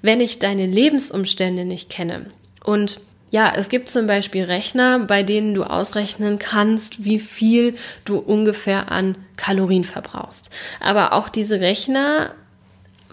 wenn 0.02 0.20
ich 0.20 0.38
deine 0.38 0.66
Lebensumstände 0.66 1.64
nicht 1.64 1.90
kenne. 1.90 2.26
Und 2.62 3.00
ja, 3.30 3.52
es 3.54 3.68
gibt 3.68 3.90
zum 3.90 4.06
Beispiel 4.06 4.44
Rechner, 4.44 5.00
bei 5.00 5.22
denen 5.22 5.54
du 5.54 5.64
ausrechnen 5.64 6.38
kannst, 6.38 7.04
wie 7.04 7.18
viel 7.18 7.74
du 8.04 8.18
ungefähr 8.18 8.92
an 8.92 9.18
Kalorien 9.36 9.84
verbrauchst. 9.84 10.50
Aber 10.80 11.12
auch 11.12 11.28
diese 11.28 11.60
Rechner 11.60 12.34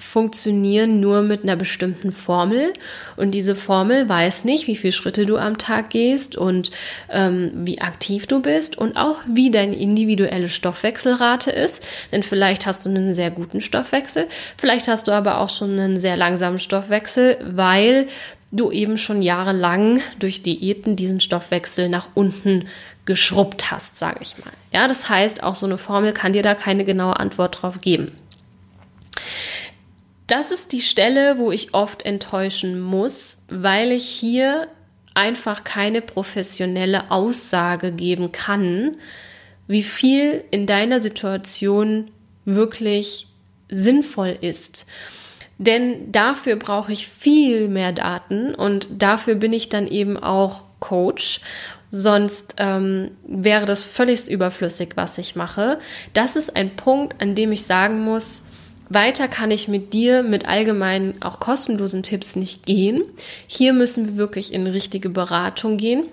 funktionieren 0.03 0.99
nur 0.99 1.21
mit 1.21 1.43
einer 1.43 1.55
bestimmten 1.55 2.11
Formel 2.11 2.73
und 3.15 3.31
diese 3.31 3.55
Formel 3.55 4.07
weiß 4.07 4.45
nicht, 4.45 4.67
wie 4.67 4.75
viele 4.75 4.91
Schritte 4.91 5.25
du 5.25 5.37
am 5.37 5.57
Tag 5.57 5.89
gehst 5.89 6.35
und 6.35 6.71
ähm, 7.09 7.51
wie 7.55 7.81
aktiv 7.81 8.27
du 8.27 8.41
bist 8.41 8.77
und 8.77 8.97
auch 8.97 9.19
wie 9.27 9.49
deine 9.49 9.75
individuelle 9.75 10.49
Stoffwechselrate 10.49 11.51
ist. 11.51 11.83
Denn 12.11 12.21
vielleicht 12.21 12.65
hast 12.65 12.85
du 12.85 12.89
einen 12.89 13.13
sehr 13.13 13.31
guten 13.31 13.61
Stoffwechsel, 13.61 14.27
vielleicht 14.57 14.87
hast 14.87 15.07
du 15.07 15.11
aber 15.11 15.39
auch 15.39 15.49
schon 15.49 15.79
einen 15.79 15.97
sehr 15.97 16.17
langsamen 16.17 16.59
Stoffwechsel, 16.59 17.37
weil 17.43 18.07
du 18.51 18.71
eben 18.71 18.99
schon 18.99 19.21
jahrelang 19.21 19.99
durch 20.19 20.43
Diäten 20.43 20.95
diesen 20.95 21.19
Stoffwechsel 21.19 21.89
nach 21.89 22.09
unten 22.13 22.67
geschrubbt 23.05 23.71
hast, 23.71 23.97
sage 23.97 24.19
ich 24.21 24.37
mal. 24.37 24.53
Ja, 24.71 24.87
das 24.87 25.09
heißt, 25.09 25.43
auch 25.43 25.55
so 25.55 25.65
eine 25.65 25.77
Formel 25.77 26.13
kann 26.13 26.33
dir 26.33 26.43
da 26.43 26.55
keine 26.55 26.85
genaue 26.85 27.19
Antwort 27.19 27.61
drauf 27.61 27.81
geben. 27.81 28.11
Das 30.27 30.51
ist 30.51 30.71
die 30.71 30.81
Stelle, 30.81 31.37
wo 31.37 31.51
ich 31.51 31.73
oft 31.73 32.05
enttäuschen 32.05 32.79
muss, 32.79 33.39
weil 33.49 33.91
ich 33.91 34.05
hier 34.05 34.67
einfach 35.13 35.63
keine 35.63 36.01
professionelle 36.01 37.11
Aussage 37.11 37.91
geben 37.91 38.31
kann, 38.31 38.97
wie 39.67 39.83
viel 39.83 40.43
in 40.51 40.65
deiner 40.65 40.99
Situation 40.99 42.09
wirklich 42.45 43.27
sinnvoll 43.69 44.37
ist. 44.41 44.85
Denn 45.57 46.11
dafür 46.11 46.55
brauche 46.55 46.91
ich 46.91 47.07
viel 47.07 47.67
mehr 47.67 47.91
Daten 47.91 48.55
und 48.55 48.87
dafür 49.01 49.35
bin 49.35 49.53
ich 49.53 49.69
dann 49.69 49.87
eben 49.87 50.17
auch 50.17 50.63
Coach. 50.79 51.41
Sonst 51.89 52.55
ähm, 52.57 53.11
wäre 53.25 53.65
das 53.65 53.85
völlig 53.85 54.27
überflüssig, 54.27 54.93
was 54.95 55.17
ich 55.19 55.35
mache. 55.35 55.79
Das 56.13 56.35
ist 56.35 56.55
ein 56.55 56.75
Punkt, 56.75 57.21
an 57.21 57.35
dem 57.35 57.51
ich 57.51 57.63
sagen 57.63 58.03
muss, 58.03 58.43
weiter 58.89 59.27
kann 59.27 59.51
ich 59.51 59.67
mit 59.67 59.93
dir 59.93 60.23
mit 60.23 60.47
allgemeinen, 60.47 61.21
auch 61.21 61.39
kostenlosen 61.39 62.03
Tipps 62.03 62.35
nicht 62.35 62.65
gehen. 62.65 63.03
Hier 63.47 63.73
müssen 63.73 64.05
wir 64.05 64.17
wirklich 64.17 64.53
in 64.53 64.67
richtige 64.67 65.09
Beratung 65.09 65.77
gehen, 65.77 66.05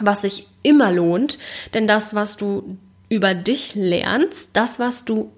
was 0.00 0.22
sich 0.22 0.46
immer 0.62 0.92
lohnt, 0.92 1.38
denn 1.72 1.86
das, 1.86 2.14
was 2.14 2.36
du 2.36 2.76
über 3.08 3.34
dich 3.34 3.74
lernst, 3.74 4.56
das, 4.56 4.78
was 4.78 5.04
du 5.04 5.30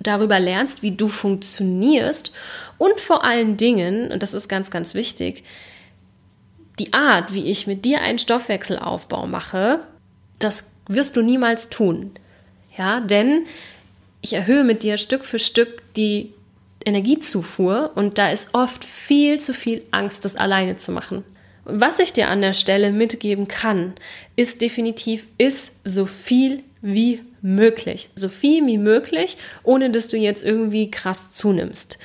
darüber 0.00 0.40
lernst, 0.40 0.82
wie 0.82 0.92
du 0.92 1.08
funktionierst 1.08 2.32
und 2.78 2.98
vor 3.00 3.24
allen 3.24 3.56
Dingen, 3.56 4.10
und 4.10 4.22
das 4.22 4.34
ist 4.34 4.48
ganz, 4.48 4.70
ganz 4.70 4.94
wichtig, 4.94 5.44
die 6.78 6.92
Art, 6.92 7.32
wie 7.32 7.44
ich 7.44 7.66
mit 7.66 7.84
dir 7.84 8.00
einen 8.00 8.18
Stoffwechselaufbau 8.18 9.26
mache, 9.26 9.80
das 10.38 10.70
wirst 10.88 11.16
du 11.16 11.22
niemals 11.22 11.68
tun. 11.70 12.10
Ja, 12.76 13.00
denn 13.00 13.46
ich 14.24 14.32
erhöhe 14.32 14.64
mit 14.64 14.82
dir 14.82 14.96
Stück 14.96 15.22
für 15.22 15.38
Stück 15.38 15.82
die 15.96 16.32
Energiezufuhr 16.84 17.92
und 17.94 18.16
da 18.16 18.30
ist 18.30 18.48
oft 18.54 18.82
viel 18.82 19.38
zu 19.38 19.52
viel 19.52 19.82
Angst, 19.90 20.24
das 20.24 20.34
alleine 20.34 20.76
zu 20.76 20.92
machen. 20.92 21.24
Was 21.66 21.98
ich 21.98 22.14
dir 22.14 22.28
an 22.28 22.40
der 22.40 22.54
Stelle 22.54 22.90
mitgeben 22.90 23.48
kann, 23.48 23.92
ist 24.34 24.62
definitiv, 24.62 25.28
ist 25.36 25.74
so 25.84 26.06
viel 26.06 26.62
wie 26.80 27.20
möglich. 27.42 28.08
So 28.16 28.30
viel 28.30 28.66
wie 28.66 28.78
möglich, 28.78 29.36
ohne 29.62 29.90
dass 29.90 30.08
du 30.08 30.16
jetzt 30.16 30.42
irgendwie 30.42 30.90
krass 30.90 31.32
zunimmst. 31.32 31.98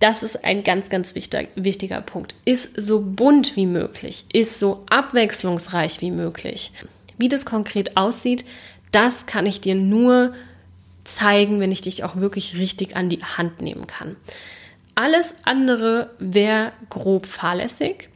Das 0.00 0.24
ist 0.24 0.44
ein 0.44 0.64
ganz, 0.64 0.88
ganz 0.88 1.14
wichtiger, 1.14 1.46
wichtiger 1.54 2.00
Punkt. 2.00 2.34
Ist 2.44 2.80
so 2.80 3.00
bunt 3.00 3.54
wie 3.54 3.66
möglich, 3.66 4.24
ist 4.32 4.58
so 4.58 4.84
abwechslungsreich 4.90 6.00
wie 6.00 6.10
möglich. 6.10 6.72
Wie 7.16 7.28
das 7.28 7.44
konkret 7.44 7.96
aussieht, 7.96 8.44
das 8.90 9.26
kann 9.26 9.46
ich 9.46 9.60
dir 9.60 9.76
nur 9.76 10.34
zeigen, 11.04 11.60
wenn 11.60 11.72
ich 11.72 11.82
dich 11.82 12.04
auch 12.04 12.16
wirklich 12.16 12.58
richtig 12.58 12.96
an 12.96 13.08
die 13.08 13.22
Hand 13.22 13.60
nehmen 13.60 13.86
kann. 13.86 14.16
Alles 14.94 15.36
andere 15.44 16.10
wäre 16.18 16.72
grob 16.90 17.26
fahrlässig 17.26 18.09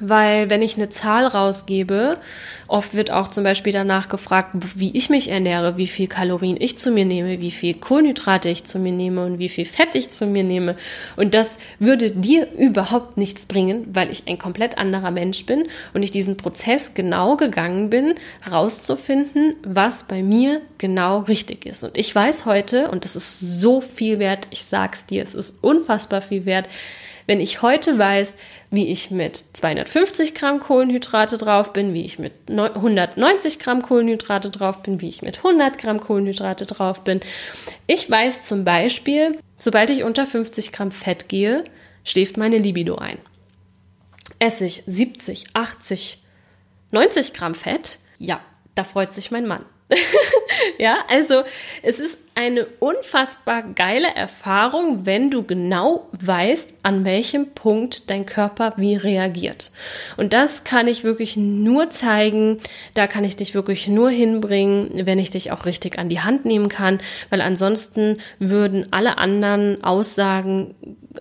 weil 0.00 0.50
wenn 0.50 0.62
ich 0.62 0.76
eine 0.76 0.88
Zahl 0.88 1.26
rausgebe, 1.26 2.18
oft 2.66 2.94
wird 2.94 3.10
auch 3.10 3.28
zum 3.28 3.44
Beispiel 3.44 3.72
danach 3.72 4.08
gefragt, 4.08 4.50
wie 4.74 4.96
ich 4.96 5.10
mich 5.10 5.30
ernähre, 5.30 5.76
wie 5.76 5.86
viel 5.86 6.08
Kalorien 6.08 6.56
ich 6.58 6.78
zu 6.78 6.90
mir 6.90 7.04
nehme, 7.04 7.40
wie 7.40 7.50
viel 7.50 7.74
Kohlenhydrate 7.74 8.48
ich 8.48 8.64
zu 8.64 8.78
mir 8.78 8.92
nehme 8.92 9.24
und 9.24 9.38
wie 9.38 9.48
viel 9.48 9.64
Fett 9.64 9.94
ich 9.94 10.10
zu 10.10 10.26
mir 10.26 10.42
nehme. 10.42 10.76
Und 11.16 11.34
das 11.34 11.58
würde 11.78 12.10
dir 12.10 12.48
überhaupt 12.52 13.16
nichts 13.16 13.46
bringen, 13.46 13.86
weil 13.92 14.10
ich 14.10 14.24
ein 14.26 14.38
komplett 14.38 14.78
anderer 14.78 15.10
Mensch 15.10 15.46
bin 15.46 15.68
und 15.92 16.02
ich 16.02 16.10
diesen 16.10 16.36
Prozess 16.36 16.94
genau 16.94 17.36
gegangen 17.36 17.90
bin, 17.90 18.14
rauszufinden, 18.50 19.54
was 19.62 20.04
bei 20.04 20.22
mir 20.22 20.60
genau 20.78 21.20
richtig 21.20 21.66
ist. 21.66 21.84
Und 21.84 21.96
ich 21.96 22.14
weiß 22.14 22.46
heute, 22.46 22.90
und 22.90 23.04
das 23.04 23.16
ist 23.16 23.38
so 23.38 23.80
viel 23.80 24.18
wert, 24.18 24.48
ich 24.50 24.64
sag's 24.64 25.06
dir, 25.06 25.22
es 25.22 25.34
ist 25.34 25.62
unfassbar 25.62 26.22
viel 26.22 26.46
wert, 26.46 26.66
wenn 27.26 27.40
ich 27.40 27.62
heute 27.62 27.98
weiß, 27.98 28.36
wie 28.70 28.88
ich 28.88 29.10
mit 29.10 29.36
250 29.36 30.34
Gramm 30.34 30.60
Kohlenhydrate 30.60 31.38
drauf 31.38 31.72
bin, 31.72 31.94
wie 31.94 32.04
ich 32.04 32.18
mit 32.18 32.32
190 32.48 33.58
Gramm 33.58 33.82
Kohlenhydrate 33.82 34.50
drauf 34.50 34.82
bin, 34.82 35.00
wie 35.00 35.08
ich 35.08 35.22
mit 35.22 35.38
100 35.38 35.78
Gramm 35.78 36.00
Kohlenhydrate 36.00 36.66
drauf 36.66 37.02
bin. 37.02 37.20
Ich 37.86 38.10
weiß 38.10 38.42
zum 38.42 38.64
Beispiel, 38.64 39.38
sobald 39.56 39.90
ich 39.90 40.04
unter 40.04 40.26
50 40.26 40.72
Gramm 40.72 40.92
Fett 40.92 41.28
gehe, 41.28 41.64
schläft 42.04 42.36
meine 42.36 42.58
Libido 42.58 42.96
ein. 42.96 43.18
Esse 44.38 44.66
ich 44.66 44.82
70, 44.86 45.46
80, 45.54 46.22
90 46.90 47.32
Gramm 47.32 47.54
Fett, 47.54 47.98
ja, 48.18 48.40
da 48.74 48.84
freut 48.84 49.12
sich 49.12 49.30
mein 49.30 49.46
Mann. 49.46 49.64
ja, 50.78 50.98
also 51.08 51.44
es 51.82 52.00
ist 52.00 52.18
eine 52.36 52.66
unfassbar 52.80 53.62
geile 53.62 54.12
Erfahrung, 54.14 55.06
wenn 55.06 55.30
du 55.30 55.44
genau 55.44 56.08
weißt, 56.12 56.74
an 56.82 57.04
welchem 57.04 57.52
Punkt 57.54 58.10
dein 58.10 58.26
Körper 58.26 58.74
wie 58.76 58.96
reagiert. 58.96 59.70
Und 60.16 60.32
das 60.32 60.64
kann 60.64 60.88
ich 60.88 61.04
wirklich 61.04 61.36
nur 61.36 61.90
zeigen, 61.90 62.58
da 62.94 63.06
kann 63.06 63.24
ich 63.24 63.36
dich 63.36 63.54
wirklich 63.54 63.86
nur 63.86 64.10
hinbringen, 64.10 65.06
wenn 65.06 65.20
ich 65.20 65.30
dich 65.30 65.52
auch 65.52 65.64
richtig 65.64 65.98
an 65.98 66.08
die 66.08 66.20
Hand 66.20 66.44
nehmen 66.44 66.68
kann, 66.68 66.98
weil 67.30 67.40
ansonsten 67.40 68.18
würden 68.40 68.88
alle 68.90 69.18
anderen 69.18 69.84
Aussagen 69.84 70.74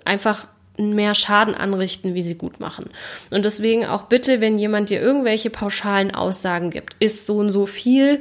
einfach 0.06 0.48
mehr 0.78 1.14
Schaden 1.14 1.54
anrichten, 1.54 2.16
wie 2.16 2.24
sie 2.24 2.36
gut 2.36 2.60
machen. 2.60 2.90
Und 3.30 3.46
deswegen 3.46 3.86
auch 3.86 4.04
bitte, 4.04 4.42
wenn 4.42 4.58
jemand 4.58 4.90
dir 4.90 5.02
irgendwelche 5.02 5.52
pauschalen 5.52 6.16
Aussagen 6.16 6.72
gibt, 6.72 6.96
ist 7.00 7.28
so 7.28 7.38
und 7.38 7.50
so 7.50 7.68
viel, 7.68 8.20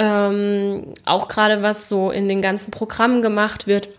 ähm, 0.00 0.94
auch 1.04 1.28
gerade 1.28 1.60
was 1.60 1.90
so 1.90 2.10
in 2.10 2.26
den 2.26 2.40
ganzen 2.40 2.70
Programmen 2.70 3.20
gemacht 3.20 3.66
wird, 3.66 3.90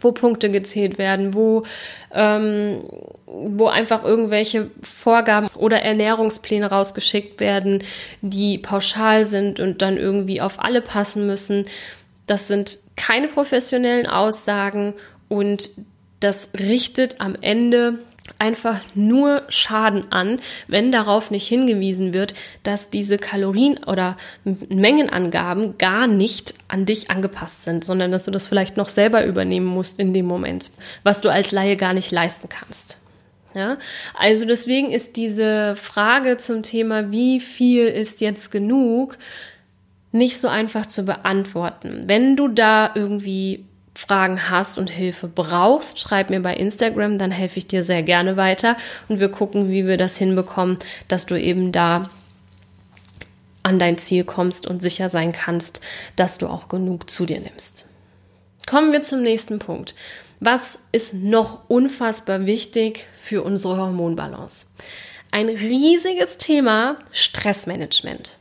wo 0.00 0.10
Punkte 0.10 0.50
gezählt 0.50 0.98
werden, 0.98 1.34
wo, 1.34 1.62
ähm, 2.12 2.82
wo 3.26 3.68
einfach 3.68 4.02
irgendwelche 4.02 4.72
Vorgaben 4.82 5.46
oder 5.56 5.82
Ernährungspläne 5.82 6.66
rausgeschickt 6.66 7.38
werden, 7.38 7.84
die 8.22 8.58
pauschal 8.58 9.24
sind 9.24 9.60
und 9.60 9.82
dann 9.82 9.98
irgendwie 9.98 10.40
auf 10.40 10.58
alle 10.58 10.82
passen 10.82 11.28
müssen. 11.28 11.66
Das 12.26 12.48
sind 12.48 12.78
keine 12.96 13.28
professionellen 13.28 14.08
Aussagen 14.08 14.94
und 15.28 15.70
das 16.18 16.50
richtet 16.58 17.20
am 17.20 17.36
Ende 17.40 18.00
einfach 18.38 18.80
nur 18.94 19.42
Schaden 19.48 20.10
an, 20.10 20.40
wenn 20.68 20.92
darauf 20.92 21.30
nicht 21.30 21.46
hingewiesen 21.46 22.14
wird, 22.14 22.34
dass 22.62 22.90
diese 22.90 23.18
Kalorien 23.18 23.78
oder 23.84 24.16
Mengenangaben 24.44 25.78
gar 25.78 26.06
nicht 26.06 26.54
an 26.68 26.86
dich 26.86 27.10
angepasst 27.10 27.64
sind, 27.64 27.84
sondern 27.84 28.12
dass 28.12 28.24
du 28.24 28.30
das 28.30 28.48
vielleicht 28.48 28.76
noch 28.76 28.88
selber 28.88 29.24
übernehmen 29.24 29.66
musst 29.66 29.98
in 29.98 30.14
dem 30.14 30.26
Moment, 30.26 30.70
was 31.02 31.20
du 31.20 31.28
als 31.28 31.52
Laie 31.52 31.76
gar 31.76 31.94
nicht 31.94 32.10
leisten 32.10 32.48
kannst. 32.48 32.98
Ja, 33.54 33.78
also 34.14 34.44
deswegen 34.44 34.92
ist 34.92 35.16
diese 35.16 35.74
Frage 35.74 36.36
zum 36.36 36.62
Thema, 36.62 37.10
wie 37.10 37.40
viel 37.40 37.86
ist 37.86 38.20
jetzt 38.20 38.52
genug, 38.52 39.18
nicht 40.12 40.38
so 40.38 40.48
einfach 40.48 40.86
zu 40.86 41.04
beantworten. 41.04 42.04
Wenn 42.06 42.36
du 42.36 42.48
da 42.48 42.92
irgendwie 42.94 43.64
Fragen 43.94 44.50
hast 44.50 44.78
und 44.78 44.88
Hilfe 44.90 45.28
brauchst, 45.28 45.98
schreib 45.98 46.30
mir 46.30 46.40
bei 46.40 46.54
Instagram, 46.54 47.18
dann 47.18 47.30
helfe 47.30 47.58
ich 47.58 47.66
dir 47.66 47.82
sehr 47.82 48.02
gerne 48.02 48.36
weiter 48.36 48.76
und 49.08 49.20
wir 49.20 49.30
gucken, 49.30 49.68
wie 49.70 49.86
wir 49.86 49.96
das 49.96 50.16
hinbekommen, 50.16 50.78
dass 51.08 51.26
du 51.26 51.34
eben 51.38 51.72
da 51.72 52.08
an 53.62 53.78
dein 53.78 53.98
Ziel 53.98 54.24
kommst 54.24 54.66
und 54.66 54.80
sicher 54.80 55.10
sein 55.10 55.32
kannst, 55.32 55.80
dass 56.16 56.38
du 56.38 56.46
auch 56.46 56.68
genug 56.68 57.10
zu 57.10 57.26
dir 57.26 57.40
nimmst. 57.40 57.86
Kommen 58.66 58.92
wir 58.92 59.02
zum 59.02 59.22
nächsten 59.22 59.58
Punkt. 59.58 59.94
Was 60.38 60.78
ist 60.92 61.14
noch 61.14 61.68
unfassbar 61.68 62.46
wichtig 62.46 63.06
für 63.20 63.42
unsere 63.42 63.76
Hormonbalance? 63.76 64.66
Ein 65.32 65.48
riesiges 65.48 66.38
Thema 66.38 66.96
Stressmanagement. 67.12 68.38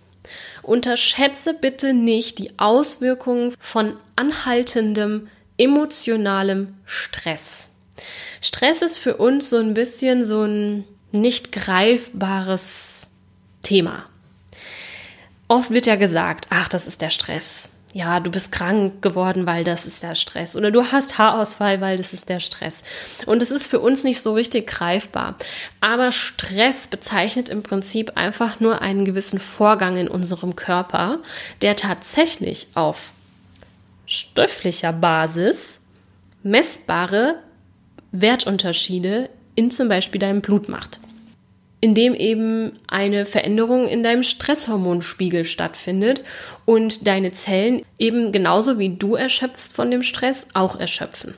Unterschätze 0.63 1.53
bitte 1.53 1.93
nicht 1.93 2.39
die 2.39 2.57
Auswirkungen 2.57 3.53
von 3.59 3.97
anhaltendem 4.15 5.27
emotionalem 5.59 6.75
Stress. 6.85 7.67
Stress 8.41 8.81
ist 8.81 8.97
für 8.97 9.17
uns 9.17 9.49
so 9.49 9.57
ein 9.57 9.73
bisschen 9.75 10.23
so 10.23 10.43
ein 10.43 10.85
nicht 11.11 11.51
greifbares 11.51 13.09
Thema. 13.61 14.05
Oft 15.47 15.71
wird 15.71 15.85
ja 15.87 15.95
gesagt, 15.95 16.47
ach, 16.49 16.69
das 16.69 16.87
ist 16.87 17.01
der 17.01 17.09
Stress. 17.09 17.71
Ja, 17.91 18.19
du 18.19 18.29
bist 18.29 18.51
krank 18.51 19.01
geworden, 19.01 19.47
weil 19.47 19.63
das 19.63 19.87
ist 19.87 20.03
der 20.03 20.13
Stress. 20.13 20.55
Oder 20.55 20.69
du 20.69 20.91
hast 20.91 21.17
Haarausfall, 21.17 21.81
weil 21.81 21.97
das 21.97 22.13
ist 22.13 22.29
der 22.29 22.39
Stress. 22.39 22.83
Und 23.25 23.41
es 23.41 23.49
ist 23.49 23.65
für 23.65 23.79
uns 23.79 24.03
nicht 24.03 24.21
so 24.21 24.33
richtig 24.33 24.67
greifbar. 24.67 25.35
Aber 25.81 26.11
Stress 26.11 26.87
bezeichnet 26.87 27.49
im 27.49 27.63
Prinzip 27.63 28.15
einfach 28.15 28.59
nur 28.59 28.83
einen 28.83 29.05
gewissen 29.05 29.39
Vorgang 29.39 29.97
in 29.97 30.07
unserem 30.07 30.55
Körper, 30.55 31.17
der 31.63 31.75
tatsächlich 31.75 32.67
auf 32.75 33.11
stofflicher 34.09 34.91
Basis 34.91 35.79
messbare 36.41 37.35
Wertunterschiede 38.11 39.29
in 39.55 39.69
zum 39.69 39.87
Beispiel 39.87 40.19
deinem 40.19 40.41
Blut 40.41 40.67
macht. 40.67 40.99
Indem 41.79 42.13
eben 42.13 42.73
eine 42.87 43.25
Veränderung 43.25 43.87
in 43.87 44.03
deinem 44.03 44.23
Stresshormonspiegel 44.23 45.45
stattfindet 45.45 46.23
und 46.65 47.07
deine 47.07 47.31
Zellen 47.31 47.83
eben 47.97 48.31
genauso 48.31 48.79
wie 48.79 48.97
du 48.97 49.15
erschöpfst 49.15 49.73
von 49.73 49.91
dem 49.91 50.03
Stress 50.03 50.47
auch 50.55 50.77
erschöpfen. 50.77 51.35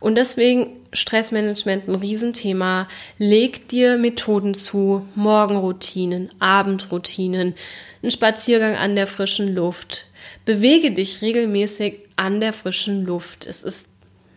Und 0.00 0.16
deswegen 0.16 0.68
Stressmanagement 0.92 1.88
ein 1.88 1.94
Riesenthema. 1.94 2.88
Leg 3.18 3.68
dir 3.68 3.96
Methoden 3.96 4.54
zu, 4.54 5.06
Morgenroutinen, 5.14 6.30
Abendroutinen, 6.38 7.54
ein 8.02 8.10
Spaziergang 8.10 8.76
an 8.76 8.96
der 8.96 9.06
frischen 9.06 9.54
Luft, 9.54 10.06
bewege 10.44 10.90
dich 10.90 11.22
regelmäßig 11.22 12.00
an 12.16 12.40
der 12.40 12.52
frischen 12.52 13.04
Luft. 13.04 13.46
Es 13.46 13.62
ist 13.62 13.86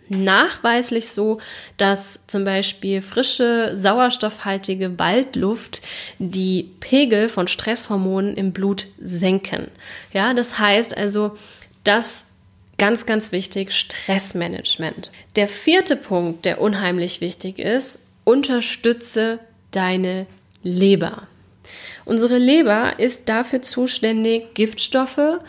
nachweislich 0.10 1.10
so, 1.10 1.40
dass 1.78 2.22
zum 2.28 2.44
Beispiel 2.46 3.02
frische, 3.02 3.72
sauerstoffhaltige 3.76 4.98
Waldluft 5.00 5.82
die 6.20 6.72
Pegel 6.80 7.30
von 7.30 7.48
Stresshormonen 7.48 8.36
im 8.36 8.54
Blut 8.54 8.88
senken. 9.02 9.68
Ja, 10.14 10.34
das 10.34 10.60
heißt 10.60 10.96
also, 10.98 11.38
das 11.84 12.26
ganz, 12.78 13.06
ganz 13.06 13.32
wichtig, 13.32 13.72
Stressmanagement. 13.72 15.12
Der 15.36 15.48
vierte 15.48 15.96
Punkt, 15.96 16.46
der 16.46 16.62
unheimlich 16.62 17.22
wichtig 17.22 17.60
ist, 17.60 18.02
unterstütze 18.24 19.40
deine 19.72 20.28
Leber. 20.64 21.28
Unsere 22.06 22.38
Leber 22.38 23.00
ist 23.00 23.28
dafür 23.28 23.62
zuständig, 23.62 24.54
Giftstoffe, 24.54 25.40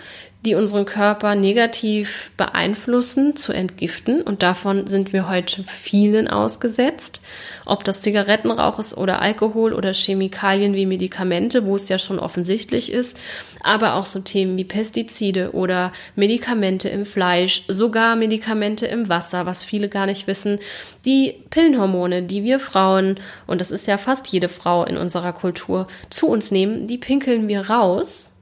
die 0.45 0.55
unseren 0.55 0.85
Körper 0.85 1.35
negativ 1.35 2.31
beeinflussen, 2.37 3.35
zu 3.35 3.53
entgiften. 3.53 4.23
Und 4.23 4.45
davon 4.45 4.87
sind 4.87 5.13
wir 5.13 5.29
heute 5.29 5.65
vielen 5.65 6.29
ausgesetzt. 6.29 7.23
Ob 7.67 7.83
das 7.83 8.01
Zigarettenrauch 8.01 8.79
ist 8.79 8.97
oder 8.97 9.21
Alkohol 9.21 9.73
oder 9.73 9.93
Chemikalien 9.93 10.75
wie 10.75 10.87
Medikamente, 10.87 11.67
wo 11.67 11.75
es 11.75 11.89
ja 11.89 11.99
schon 11.99 12.21
offensichtlich 12.21 12.93
ist. 12.93 13.19
Aber 13.65 13.95
auch 13.95 14.07
so 14.07 14.21
Themen 14.21 14.57
wie 14.57 14.65
Pestizide 14.65 15.51
oder 15.55 15.93
Medikamente 16.15 16.89
im 16.89 17.05
Fleisch, 17.05 17.65
sogar 17.67 18.15
Medikamente 18.15 18.87
im 18.87 19.09
Wasser, 19.09 19.45
was 19.45 19.65
viele 19.65 19.89
gar 19.89 20.07
nicht 20.07 20.29
wissen. 20.29 20.61
Die 21.05 21.35
Pillenhormone, 21.51 22.23
die 22.23 22.45
wir 22.45 22.61
Frauen, 22.61 23.19
und 23.49 23.61
das 23.61 23.73
ist 23.73 23.89
ja 23.89 23.99
fast 23.99 24.29
jede 24.29 24.49
Frau 24.49 24.85
in 24.85 24.97
unserer 24.97 25.33
Kultur, 25.33 25.89
zu 26.11 26.29
uns 26.29 26.53
nehmen, 26.53 26.87
die 26.87 26.99
pinkeln 26.99 27.49
wir 27.49 27.69
raus 27.69 28.38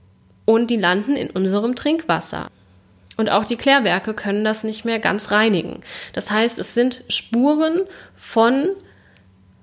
und 0.46 0.70
die 0.70 0.76
landen 0.76 1.16
in 1.16 1.28
unserem 1.28 1.74
Trinkwasser. 1.74 2.48
Und 3.18 3.30
auch 3.30 3.44
die 3.44 3.56
Klärwerke 3.56 4.14
können 4.14 4.44
das 4.44 4.64
nicht 4.64 4.84
mehr 4.84 4.98
ganz 4.98 5.30
reinigen. 5.30 5.80
Das 6.14 6.30
heißt, 6.30 6.58
es 6.58 6.74
sind 6.74 7.04
Spuren 7.08 7.82
von 8.14 8.70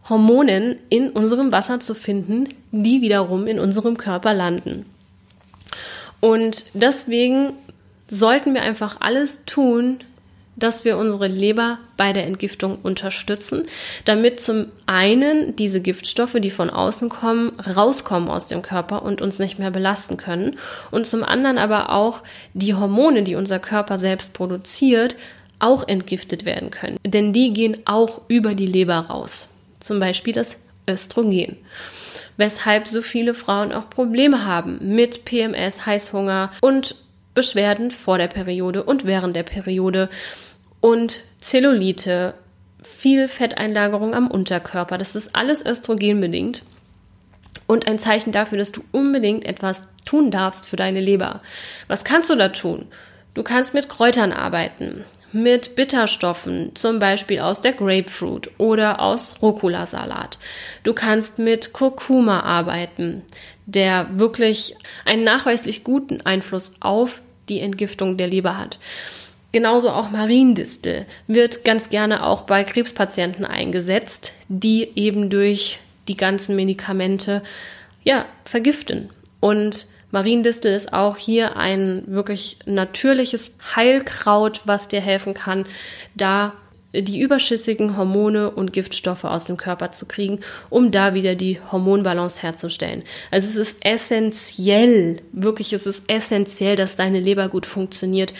Hormonen 0.09 0.77
in 0.89 1.09
unserem 1.09 1.51
Wasser 1.51 1.79
zu 1.79 1.95
finden, 1.95 2.49
die 2.71 3.01
wiederum 3.01 3.47
in 3.47 3.59
unserem 3.59 3.97
Körper 3.97 4.33
landen. 4.33 4.85
Und 6.19 6.65
deswegen 6.73 7.53
sollten 8.09 8.53
wir 8.53 8.63
einfach 8.63 8.97
alles 8.99 9.45
tun, 9.45 9.99
dass 10.55 10.85
wir 10.85 10.97
unsere 10.97 11.27
Leber 11.27 11.79
bei 11.97 12.13
der 12.13 12.25
Entgiftung 12.25 12.77
unterstützen, 12.81 13.65
damit 14.05 14.39
zum 14.39 14.67
einen 14.85 15.55
diese 15.55 15.81
Giftstoffe, 15.81 16.35
die 16.39 16.51
von 16.51 16.69
außen 16.69 17.09
kommen, 17.09 17.53
rauskommen 17.59 18.29
aus 18.29 18.45
dem 18.45 18.61
Körper 18.61 19.03
und 19.03 19.21
uns 19.21 19.39
nicht 19.39 19.59
mehr 19.59 19.71
belasten 19.71 20.17
können 20.17 20.57
und 20.91 21.07
zum 21.07 21.23
anderen 21.23 21.57
aber 21.57 21.89
auch 21.91 22.23
die 22.53 22.75
Hormone, 22.75 23.23
die 23.23 23.35
unser 23.35 23.59
Körper 23.59 23.97
selbst 23.97 24.33
produziert, 24.33 25.15
auch 25.59 25.87
entgiftet 25.87 26.45
werden 26.45 26.71
können. 26.71 26.97
Denn 27.05 27.33
die 27.33 27.53
gehen 27.53 27.77
auch 27.85 28.21
über 28.27 28.53
die 28.53 28.65
Leber 28.65 28.97
raus. 28.97 29.47
Zum 29.79 29.99
Beispiel 29.99 30.33
das 30.33 30.59
Östrogen. 30.87 31.57
Weshalb 32.37 32.87
so 32.87 33.01
viele 33.01 33.33
Frauen 33.33 33.71
auch 33.71 33.89
Probleme 33.89 34.45
haben 34.45 34.79
mit 34.81 35.23
PMS, 35.23 35.85
Heißhunger 35.85 36.51
und 36.61 36.95
Beschwerden 37.33 37.91
vor 37.91 38.17
der 38.17 38.27
Periode 38.27 38.83
und 38.83 39.05
während 39.05 39.35
der 39.35 39.43
Periode 39.43 40.09
und 40.81 41.21
Zellulite, 41.39 42.33
viel 42.83 43.27
Fetteinlagerung 43.27 44.13
am 44.13 44.29
Unterkörper. 44.29 44.97
Das 44.97 45.15
ist 45.15 45.35
alles 45.35 45.65
östrogenbedingt 45.65 46.63
und 47.67 47.87
ein 47.87 47.99
Zeichen 47.99 48.31
dafür, 48.31 48.57
dass 48.57 48.71
du 48.71 48.83
unbedingt 48.91 49.45
etwas 49.45 49.87
tun 50.05 50.31
darfst 50.31 50.67
für 50.67 50.75
deine 50.75 50.99
Leber. 50.99 51.41
Was 51.87 52.03
kannst 52.03 52.29
du 52.29 52.35
da 52.35 52.49
tun? 52.49 52.87
Du 53.33 53.43
kannst 53.43 53.73
mit 53.73 53.89
Kräutern 53.89 54.31
arbeiten, 54.31 55.05
mit 55.33 55.75
Bitterstoffen, 55.75 56.75
zum 56.75 56.99
Beispiel 56.99 57.39
aus 57.39 57.61
der 57.61 57.73
Grapefruit 57.73 58.51
oder 58.57 58.99
aus 58.99 59.35
Rucola-Salat. 59.41 60.37
Du 60.83 60.93
kannst 60.93 61.39
mit 61.39 61.73
Kurkuma 61.73 62.41
arbeiten, 62.41 63.23
der 63.65 64.07
wirklich 64.13 64.75
einen 65.05 65.23
nachweislich 65.23 65.83
guten 65.83 66.21
Einfluss 66.21 66.73
auf 66.79 67.21
die 67.49 67.59
Entgiftung 67.59 68.17
der 68.17 68.27
Leber 68.27 68.57
hat. 68.57 68.79
Genauso 69.51 69.91
auch 69.91 70.09
Mariendistel 70.09 71.05
wird 71.27 71.63
ganz 71.63 71.89
gerne 71.89 72.25
auch 72.25 72.41
bei 72.43 72.63
Krebspatienten 72.63 73.45
eingesetzt, 73.45 74.33
die 74.47 74.89
eben 74.95 75.29
durch 75.29 75.79
die 76.07 76.17
ganzen 76.17 76.55
Medikamente 76.55 77.43
ja 78.03 78.25
vergiften. 78.43 79.09
Und 79.39 79.87
Mariendistel 80.13 80.71
ist 80.75 80.93
auch 80.93 81.17
hier 81.17 81.57
ein 81.57 82.03
wirklich 82.05 82.59
natürliches 82.67 83.57
Heilkraut, 83.75 84.61
was 84.65 84.87
dir 84.87 85.01
helfen 85.01 85.33
kann, 85.33 85.65
da 86.13 86.53
die 86.93 87.19
überschüssigen 87.19 87.97
Hormone 87.97 88.51
und 88.51 88.73
Giftstoffe 88.73 89.23
aus 89.23 89.45
dem 89.45 89.57
Körper 89.57 89.91
zu 89.91 90.05
kriegen, 90.05 90.41
um 90.69 90.91
da 90.91 91.15
wieder 91.15 91.33
die 91.33 91.59
Hormonbalance 91.71 92.43
herzustellen. 92.43 93.01
Also 93.31 93.47
es 93.47 93.55
ist 93.55 93.83
essentiell, 93.83 95.17
wirklich 95.31 95.73
es 95.73 95.87
ist 95.87 96.07
essentiell, 96.11 96.75
dass 96.75 96.95
deine 96.95 97.19
Leber 97.19 97.49
gut 97.49 97.65
funktioniert 97.65 98.35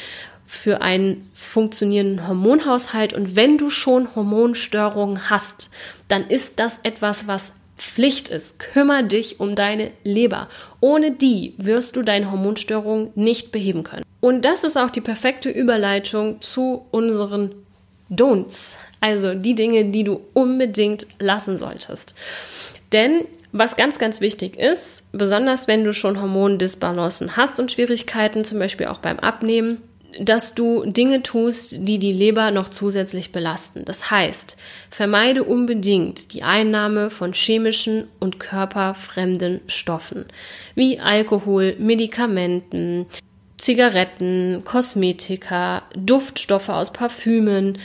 für 0.46 0.82
einen 0.82 1.28
funktionierenden 1.34 2.28
Hormonhaushalt. 2.28 3.14
Und 3.14 3.36
wenn 3.36 3.58
du 3.58 3.72
schon 3.72 4.14
Hormonstörungen 4.16 5.32
hast, 5.32 5.72
dann 6.08 6.28
ist 6.28 6.60
das 6.60 6.82
etwas, 6.84 7.26
was 7.26 7.54
Pflicht 7.78 8.30
ist. 8.30 8.60
Kümmer 8.60 9.04
dich 9.04 9.40
um 9.40 9.56
deine 9.56 9.92
Leber. 10.04 10.48
Ohne 10.80 11.12
die 11.12 11.54
wirst 11.58 11.96
du 11.96 12.02
deine 12.02 12.32
Hormonstörungen 12.32 13.12
nicht 13.16 13.52
beheben 13.52 13.84
können. 13.84 14.04
Und 14.22 14.46
das 14.46 14.64
ist 14.64 14.78
auch 14.78 14.90
die 14.90 15.02
perfekte 15.02 15.50
Überleitung 15.50 16.40
zu 16.42 16.86
unseren 16.92 17.54
Don'ts, 18.10 18.78
also 19.02 19.34
die 19.34 19.56
Dinge, 19.56 19.86
die 19.86 20.04
du 20.04 20.22
unbedingt 20.34 21.08
lassen 21.20 21.58
solltest. 21.58 22.16
Denn 22.94 23.26
was 23.52 23.76
ganz, 23.76 24.00
ganz 24.00 24.22
wichtig 24.22 24.58
ist, 24.58 25.12
besonders 25.12 25.68
wenn 25.68 25.84
du 25.84 25.94
schon 25.94 26.22
Hormondisbalancen 26.22 27.36
hast 27.36 27.60
und 27.60 27.72
Schwierigkeiten, 27.72 28.44
zum 28.44 28.60
Beispiel 28.60 28.88
auch 28.88 29.00
beim 29.00 29.20
Abnehmen, 29.20 29.82
dass 30.20 30.56
du 30.56 30.84
Dinge 30.86 31.24
tust, 31.24 31.88
die 31.88 32.00
die 32.00 32.14
Leber 32.14 32.52
noch 32.52 32.70
zusätzlich 32.70 33.32
belasten. 33.32 33.86
Das 33.86 34.12
heißt, 34.12 34.58
vermeide 34.90 35.44
unbedingt 35.44 36.34
die 36.34 36.44
Einnahme 36.44 37.10
von 37.10 37.34
chemischen 37.34 38.08
und 38.20 38.40
körperfremden 38.40 39.62
Stoffen, 39.68 40.26
wie 40.76 41.00
Alkohol, 41.00 41.76
Medikamenten, 41.80 43.06
Zigaretten, 43.58 44.64
Kosmetika, 44.66 45.84
Duftstoffe 45.96 46.70
aus 46.70 46.92
Parfümen, 46.92 47.78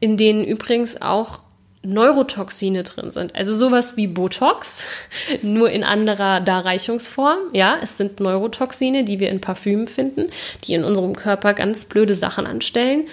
in 0.00 0.16
denen 0.16 0.44
übrigens 0.44 1.00
auch 1.00 1.40
Neurotoxine 1.84 2.82
drin 2.82 3.10
sind. 3.10 3.34
Also 3.34 3.54
sowas 3.54 3.96
wie 3.96 4.06
Botox, 4.06 4.86
nur 5.42 5.70
in 5.70 5.84
anderer 5.84 6.40
Darreichungsform. 6.40 7.38
Ja, 7.52 7.76
es 7.82 7.96
sind 7.96 8.20
Neurotoxine, 8.20 9.04
die 9.04 9.20
wir 9.20 9.30
in 9.30 9.40
Parfümen 9.40 9.86
finden, 9.86 10.30
die 10.64 10.74
in 10.74 10.84
unserem 10.84 11.14
Körper 11.14 11.54
ganz 11.54 11.84
blöde 11.84 12.14
Sachen 12.14 12.46
anstellen. 12.46 13.06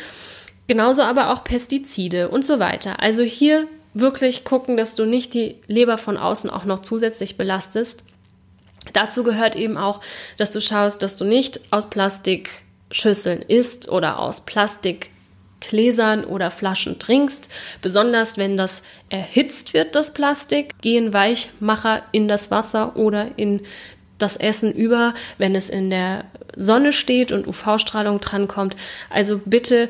Genauso 0.68 1.02
aber 1.02 1.32
auch 1.32 1.44
Pestizide 1.44 2.30
und 2.30 2.46
so 2.46 2.60
weiter. 2.60 3.02
Also 3.02 3.24
hier 3.24 3.68
wirklich 3.94 4.46
gucken, 4.46 4.78
dass 4.78 4.96
du 4.96 5.06
nicht 5.06 5.34
die 5.34 5.58
Leber 5.68 5.98
von 5.98 6.18
außen 6.18 6.50
auch 6.50 6.66
noch 6.66 6.82
zusätzlich 6.82 7.38
belastest. 7.38 8.04
Dazu 8.94 9.24
gehört 9.24 9.56
eben 9.56 9.78
auch, 9.78 10.02
dass 10.38 10.52
du 10.52 10.62
schaust, 10.62 11.04
dass 11.04 11.16
du 11.16 11.26
nicht 11.26 11.60
aus 11.72 11.90
Plastikschüsseln 11.90 13.42
isst 13.42 13.90
oder 13.90 14.20
aus 14.20 14.42
Plastikgläsern 15.62 16.26
oder 16.26 16.52
Flaschen 16.52 17.00
trinkst. 17.00 17.50
Besonders 17.82 18.38
wenn 18.38 18.58
das 18.58 18.84
erhitzt 19.10 19.74
wird, 19.74 19.96
das 19.96 20.14
Plastik, 20.14 20.76
gehen 20.82 21.14
Weichmacher 21.14 22.04
in 22.12 22.28
das 22.28 22.52
Wasser 22.52 22.96
oder 22.98 23.38
in 23.38 23.62
das 24.18 24.38
Essen 24.38 24.74
über, 24.74 25.14
wenn 25.38 25.56
es 25.56 25.70
in 25.70 25.90
der 25.90 26.26
Sonne 26.56 26.92
steht 26.94 27.32
und 27.32 27.48
UV-Strahlung 27.48 28.20
drankommt. 28.20 28.76
Also 29.10 29.40
bitte 29.46 29.90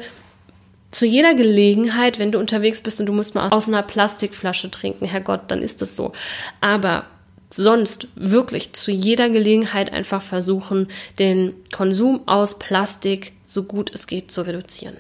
zu 0.91 1.05
jeder 1.05 1.34
Gelegenheit, 1.34 2.19
wenn 2.19 2.31
du 2.31 2.39
unterwegs 2.39 2.81
bist 2.81 2.99
und 2.99 3.07
du 3.07 3.13
musst 3.13 3.34
mal 3.34 3.49
aus 3.49 3.67
einer 3.67 3.81
Plastikflasche 3.81 4.69
trinken, 4.69 5.05
Herrgott, 5.05 5.41
dann 5.47 5.62
ist 5.62 5.81
das 5.81 5.95
so. 5.95 6.12
Aber 6.60 7.05
sonst 7.49 8.07
wirklich 8.15 8.71
zu 8.73 8.91
jeder 8.91 9.29
Gelegenheit 9.29 9.91
einfach 9.91 10.21
versuchen, 10.21 10.88
den 11.19 11.53
Konsum 11.73 12.27
aus 12.27 12.60
Plastik 12.60 13.34
so 13.43 13.63
gut 13.63 13.91
es 13.93 14.07
geht 14.07 14.31
zu 14.31 14.41
reduzieren. 14.45 14.95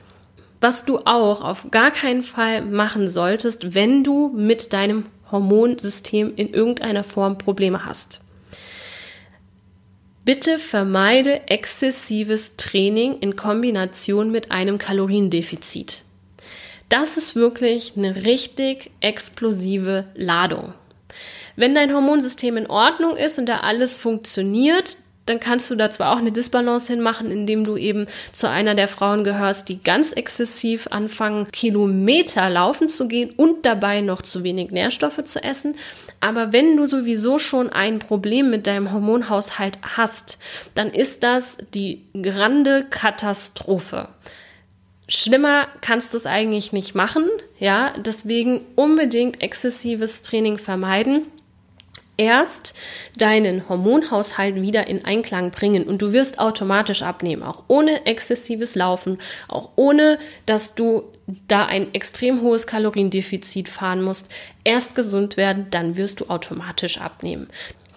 Was 0.61 0.85
du 0.85 0.99
auch 0.99 1.41
auf 1.41 1.71
gar 1.71 1.91
keinen 1.91 2.23
Fall 2.23 2.61
machen 2.61 3.07
solltest, 3.07 3.73
wenn 3.73 4.03
du 4.03 4.29
mit 4.29 4.73
deinem 4.73 5.05
Hormonsystem 5.31 6.33
in 6.35 6.53
irgendeiner 6.53 7.03
Form 7.03 7.37
Probleme 7.37 7.85
hast. 7.85 8.21
Bitte 10.23 10.59
vermeide 10.59 11.47
exzessives 11.47 12.57
Training 12.57 13.17
in 13.19 13.35
Kombination 13.35 14.31
mit 14.31 14.51
einem 14.51 14.77
Kaloriendefizit. 14.77 16.03
Das 16.89 17.17
ist 17.17 17.35
wirklich 17.35 17.93
eine 17.97 18.25
richtig 18.25 18.91
explosive 18.99 20.05
Ladung. 20.13 20.73
Wenn 21.55 21.73
dein 21.73 21.93
Hormonsystem 21.93 22.55
in 22.57 22.67
Ordnung 22.67 23.17
ist 23.17 23.39
und 23.39 23.47
da 23.47 23.61
alles 23.61 23.97
funktioniert, 23.97 24.97
dann 25.31 25.39
kannst 25.39 25.71
du 25.71 25.75
da 25.75 25.89
zwar 25.89 26.11
auch 26.13 26.17
eine 26.17 26.33
Disbalance 26.33 26.91
hinmachen, 26.91 27.31
indem 27.31 27.63
du 27.63 27.77
eben 27.77 28.05
zu 28.33 28.49
einer 28.49 28.75
der 28.75 28.89
Frauen 28.89 29.23
gehörst, 29.23 29.69
die 29.69 29.81
ganz 29.81 30.11
exzessiv 30.11 30.87
anfangen, 30.91 31.49
Kilometer 31.53 32.49
laufen 32.49 32.89
zu 32.89 33.07
gehen 33.07 33.29
und 33.37 33.65
dabei 33.65 34.01
noch 34.01 34.23
zu 34.23 34.43
wenig 34.43 34.71
Nährstoffe 34.71 35.23
zu 35.23 35.41
essen. 35.41 35.75
Aber 36.19 36.51
wenn 36.51 36.75
du 36.75 36.85
sowieso 36.85 37.39
schon 37.39 37.69
ein 37.69 37.99
Problem 37.99 38.49
mit 38.49 38.67
deinem 38.67 38.91
Hormonhaushalt 38.91 39.79
hast, 39.95 40.37
dann 40.75 40.89
ist 40.89 41.23
das 41.23 41.57
die 41.73 42.03
grande 42.21 42.85
Katastrophe. 42.89 44.09
Schlimmer 45.07 45.67
kannst 45.79 46.13
du 46.13 46.17
es 46.17 46.25
eigentlich 46.25 46.73
nicht 46.73 46.93
machen, 46.93 47.23
ja, 47.57 47.93
deswegen 47.97 48.61
unbedingt 48.75 49.41
exzessives 49.41 50.23
Training 50.23 50.57
vermeiden 50.57 51.23
erst 52.21 52.75
deinen 53.17 53.67
Hormonhaushalt 53.67 54.61
wieder 54.61 54.85
in 54.85 55.03
Einklang 55.05 55.49
bringen 55.49 55.85
und 55.85 56.03
du 56.03 56.13
wirst 56.13 56.37
automatisch 56.37 57.01
abnehmen, 57.01 57.41
auch 57.41 57.63
ohne 57.67 58.05
exzessives 58.05 58.75
Laufen, 58.75 59.17
auch 59.47 59.69
ohne, 59.75 60.19
dass 60.45 60.75
du 60.75 61.01
da 61.47 61.65
ein 61.65 61.95
extrem 61.95 62.41
hohes 62.41 62.67
Kaloriendefizit 62.67 63.69
fahren 63.69 64.03
musst. 64.03 64.31
Erst 64.63 64.93
gesund 64.93 65.35
werden, 65.35 65.67
dann 65.71 65.97
wirst 65.97 66.19
du 66.19 66.25
automatisch 66.25 66.99
abnehmen. 66.99 67.47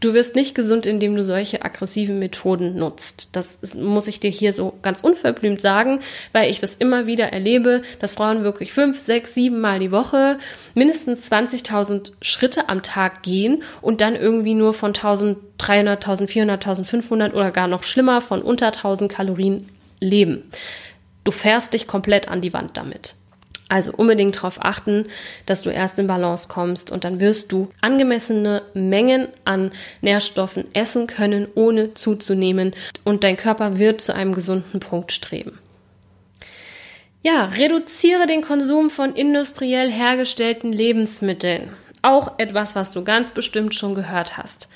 Du 0.00 0.12
wirst 0.12 0.36
nicht 0.36 0.54
gesund, 0.54 0.86
indem 0.86 1.14
du 1.16 1.22
solche 1.22 1.64
aggressiven 1.64 2.18
Methoden 2.18 2.76
nutzt. 2.76 3.36
Das 3.36 3.74
muss 3.74 4.08
ich 4.08 4.20
dir 4.20 4.30
hier 4.30 4.52
so 4.52 4.74
ganz 4.82 5.00
unverblümt 5.00 5.60
sagen, 5.60 6.00
weil 6.32 6.50
ich 6.50 6.60
das 6.60 6.76
immer 6.76 7.06
wieder 7.06 7.32
erlebe, 7.32 7.82
dass 8.00 8.12
Frauen 8.12 8.44
wirklich 8.44 8.72
fünf, 8.72 8.98
sechs, 8.98 9.34
sieben 9.34 9.60
Mal 9.60 9.78
die 9.78 9.92
Woche 9.92 10.38
mindestens 10.74 11.30
20.000 11.30 12.12
Schritte 12.20 12.68
am 12.68 12.82
Tag 12.82 13.22
gehen 13.22 13.62
und 13.80 14.00
dann 14.00 14.16
irgendwie 14.16 14.54
nur 14.54 14.74
von 14.74 14.92
1.300, 14.92 15.38
1.400, 15.58 16.62
1.500 16.62 17.32
oder 17.32 17.50
gar 17.50 17.68
noch 17.68 17.82
schlimmer 17.82 18.20
von 18.20 18.42
unter 18.42 18.68
1.000 18.68 19.08
Kalorien 19.08 19.66
leben. 20.00 20.50
Du 21.24 21.30
fährst 21.30 21.72
dich 21.72 21.86
komplett 21.86 22.28
an 22.28 22.40
die 22.40 22.52
Wand 22.52 22.76
damit. 22.76 23.14
Also 23.74 23.90
unbedingt 23.90 24.36
darauf 24.36 24.64
achten, 24.64 25.06
dass 25.46 25.62
du 25.62 25.70
erst 25.70 25.98
in 25.98 26.06
Balance 26.06 26.46
kommst 26.46 26.92
und 26.92 27.02
dann 27.02 27.18
wirst 27.18 27.50
du 27.50 27.70
angemessene 27.80 28.62
Mengen 28.72 29.26
an 29.44 29.72
Nährstoffen 30.00 30.72
essen 30.76 31.08
können, 31.08 31.48
ohne 31.56 31.92
zuzunehmen 31.94 32.70
und 33.02 33.24
dein 33.24 33.36
Körper 33.36 33.76
wird 33.76 34.00
zu 34.00 34.14
einem 34.14 34.32
gesunden 34.32 34.78
Punkt 34.78 35.10
streben. 35.10 35.58
Ja, 37.20 37.46
reduziere 37.46 38.28
den 38.28 38.42
Konsum 38.42 38.90
von 38.90 39.16
industriell 39.16 39.90
hergestellten 39.90 40.72
Lebensmitteln. 40.72 41.70
Auch 42.00 42.38
etwas, 42.38 42.76
was 42.76 42.92
du 42.92 43.02
ganz 43.02 43.32
bestimmt 43.32 43.74
schon 43.74 43.96
gehört 43.96 44.36
hast. 44.36 44.68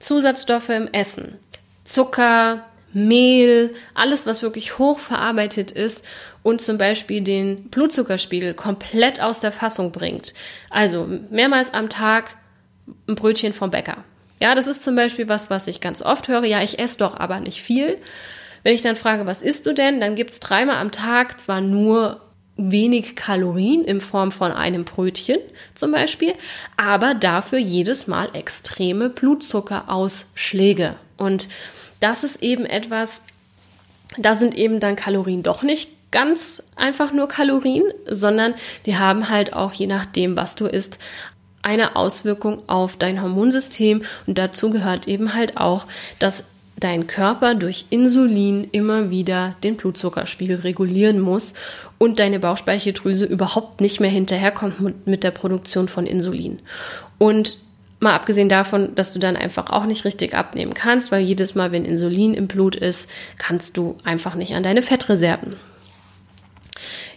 Zusatzstoffe 0.00 0.70
im 0.70 0.88
Essen. 0.92 1.38
Zucker, 1.84 2.64
Mehl, 2.92 3.72
alles, 3.94 4.26
was 4.26 4.42
wirklich 4.42 4.78
hochverarbeitet 4.78 5.70
ist 5.70 6.04
und 6.42 6.60
zum 6.60 6.78
Beispiel 6.78 7.20
den 7.20 7.64
Blutzuckerspiegel 7.64 8.54
komplett 8.54 9.20
aus 9.20 9.40
der 9.40 9.52
Fassung 9.52 9.92
bringt. 9.92 10.34
Also 10.70 11.08
mehrmals 11.30 11.72
am 11.72 11.88
Tag 11.88 12.36
ein 13.08 13.14
Brötchen 13.14 13.52
vom 13.52 13.70
Bäcker. 13.70 13.98
Ja, 14.40 14.54
das 14.54 14.66
ist 14.66 14.82
zum 14.82 14.96
Beispiel 14.96 15.28
was, 15.28 15.50
was 15.50 15.68
ich 15.68 15.80
ganz 15.80 16.02
oft 16.02 16.28
höre. 16.28 16.44
Ja, 16.44 16.62
ich 16.62 16.78
esse 16.78 16.98
doch 16.98 17.16
aber 17.16 17.38
nicht 17.38 17.62
viel. 17.62 17.98
Wenn 18.64 18.74
ich 18.74 18.82
dann 18.82 18.96
frage, 18.96 19.26
was 19.26 19.42
isst 19.42 19.66
du 19.66 19.72
denn, 19.72 20.00
dann 20.00 20.16
gibt's 20.16 20.40
dreimal 20.40 20.76
am 20.76 20.90
Tag 20.90 21.40
zwar 21.40 21.60
nur 21.60 22.20
wenig 22.56 23.16
Kalorien 23.16 23.84
in 23.84 24.00
Form 24.00 24.30
von 24.30 24.52
einem 24.52 24.84
Brötchen 24.84 25.38
zum 25.74 25.92
Beispiel, 25.92 26.34
aber 26.76 27.14
dafür 27.14 27.58
jedes 27.58 28.06
Mal 28.06 28.28
extreme 28.34 29.08
Blutzuckerausschläge. 29.08 30.96
Und 31.16 31.48
das 32.00 32.24
ist 32.24 32.42
eben 32.42 32.66
etwas, 32.66 33.22
da 34.18 34.34
sind 34.34 34.54
eben 34.54 34.80
dann 34.80 34.96
Kalorien 34.96 35.42
doch 35.42 35.62
nicht 35.62 35.88
ganz 36.12 36.62
einfach 36.76 37.12
nur 37.12 37.26
Kalorien, 37.26 37.84
sondern 38.08 38.54
die 38.86 38.96
haben 38.96 39.28
halt 39.28 39.52
auch, 39.52 39.72
je 39.72 39.88
nachdem, 39.88 40.36
was 40.36 40.54
du 40.54 40.66
isst, 40.66 41.00
eine 41.62 41.96
Auswirkung 41.96 42.62
auf 42.68 42.96
dein 42.96 43.20
Hormonsystem. 43.20 44.02
Und 44.26 44.38
dazu 44.38 44.70
gehört 44.70 45.08
eben 45.08 45.34
halt 45.34 45.56
auch, 45.56 45.86
dass 46.18 46.44
dein 46.78 47.06
Körper 47.06 47.54
durch 47.54 47.86
Insulin 47.90 48.68
immer 48.72 49.10
wieder 49.10 49.54
den 49.62 49.76
Blutzuckerspiegel 49.76 50.60
regulieren 50.60 51.20
muss 51.20 51.54
und 51.98 52.18
deine 52.18 52.40
Bauchspeicheldrüse 52.40 53.24
überhaupt 53.24 53.80
nicht 53.80 54.00
mehr 54.00 54.10
hinterherkommt 54.10 55.06
mit 55.06 55.24
der 55.24 55.30
Produktion 55.30 55.88
von 55.88 56.06
Insulin. 56.06 56.60
Und 57.18 57.58
Mal 58.02 58.16
abgesehen 58.16 58.48
davon, 58.48 58.96
dass 58.96 59.12
du 59.12 59.20
dann 59.20 59.36
einfach 59.36 59.70
auch 59.70 59.84
nicht 59.86 60.04
richtig 60.04 60.34
abnehmen 60.34 60.74
kannst, 60.74 61.12
weil 61.12 61.22
jedes 61.22 61.54
Mal, 61.54 61.70
wenn 61.70 61.84
Insulin 61.84 62.34
im 62.34 62.48
Blut 62.48 62.74
ist, 62.74 63.08
kannst 63.38 63.76
du 63.76 63.96
einfach 64.02 64.34
nicht 64.34 64.56
an 64.56 64.64
deine 64.64 64.82
Fettreserven. 64.82 65.54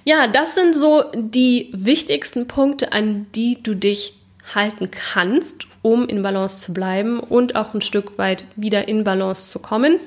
Ja, 0.07 0.27
das 0.27 0.53
sind 0.53 0.75
so 0.75 1.03
die 1.15 1.69
wichtigsten 1.73 2.47
Punkte, 2.47 2.93
an 2.93 3.25
die 3.33 3.61
du 3.61 3.73
dich 3.73 4.13
halten 4.53 4.91
kannst, 4.91 5.65
um 5.81 6.07
in 6.07 6.21
Balance 6.21 6.59
zu 6.59 6.73
bleiben 6.73 7.19
und 7.19 7.55
auch 7.55 7.73
ein 7.73 7.81
Stück 7.81 8.19
weit 8.19 8.45
wieder 8.55 8.87
in 8.87 9.03
Balance 9.03 9.49
zu 9.49 9.57
kommen. 9.57 9.99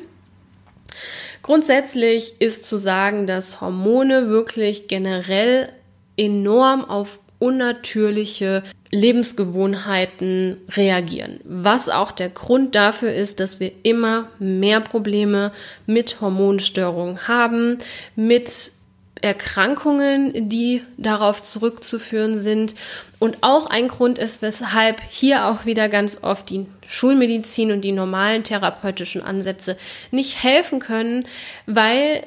Grundsätzlich 1.43 2.41
ist 2.41 2.65
zu 2.65 2.77
sagen, 2.77 3.27
dass 3.27 3.61
Hormone 3.61 4.29
wirklich 4.29 4.87
generell 4.87 5.69
enorm 6.17 6.85
auf 6.85 7.19
unnatürliche 7.41 8.63
Lebensgewohnheiten 8.91 10.59
reagieren. 10.71 11.41
Was 11.45 11.89
auch 11.89 12.13
der 12.13 12.31
Grund 12.31 12.77
dafür 12.77 13.13
ist, 13.13 13.41
dass 13.41 13.59
wir 13.59 13.73
immer 13.83 14.29
mehr 14.39 14.81
Probleme 14.81 15.53
mit 15.87 16.21
Hormonstörungen 16.21 17.27
haben, 17.27 17.79
mit 18.15 18.78
Erkrankungen, 19.22 20.48
die 20.48 20.83
darauf 20.96 21.42
zurückzuführen 21.42 22.35
sind. 22.35 22.74
Und 23.18 23.38
auch 23.42 23.66
ein 23.66 23.88
Grund 23.88 24.18
ist, 24.18 24.42
weshalb 24.42 25.00
hier 25.09 25.46
auch 25.46 25.64
wieder 25.64 25.88
ganz 25.88 26.22
oft 26.22 26.50
die 26.50 26.66
Schulmedizin 26.87 27.72
und 27.72 27.83
die 27.83 27.92
normalen 27.92 28.44
therapeutischen 28.44 29.22
Ansätze 29.22 29.76
nicht 30.11 30.42
helfen 30.42 30.78
können, 30.78 31.26
weil 31.66 32.24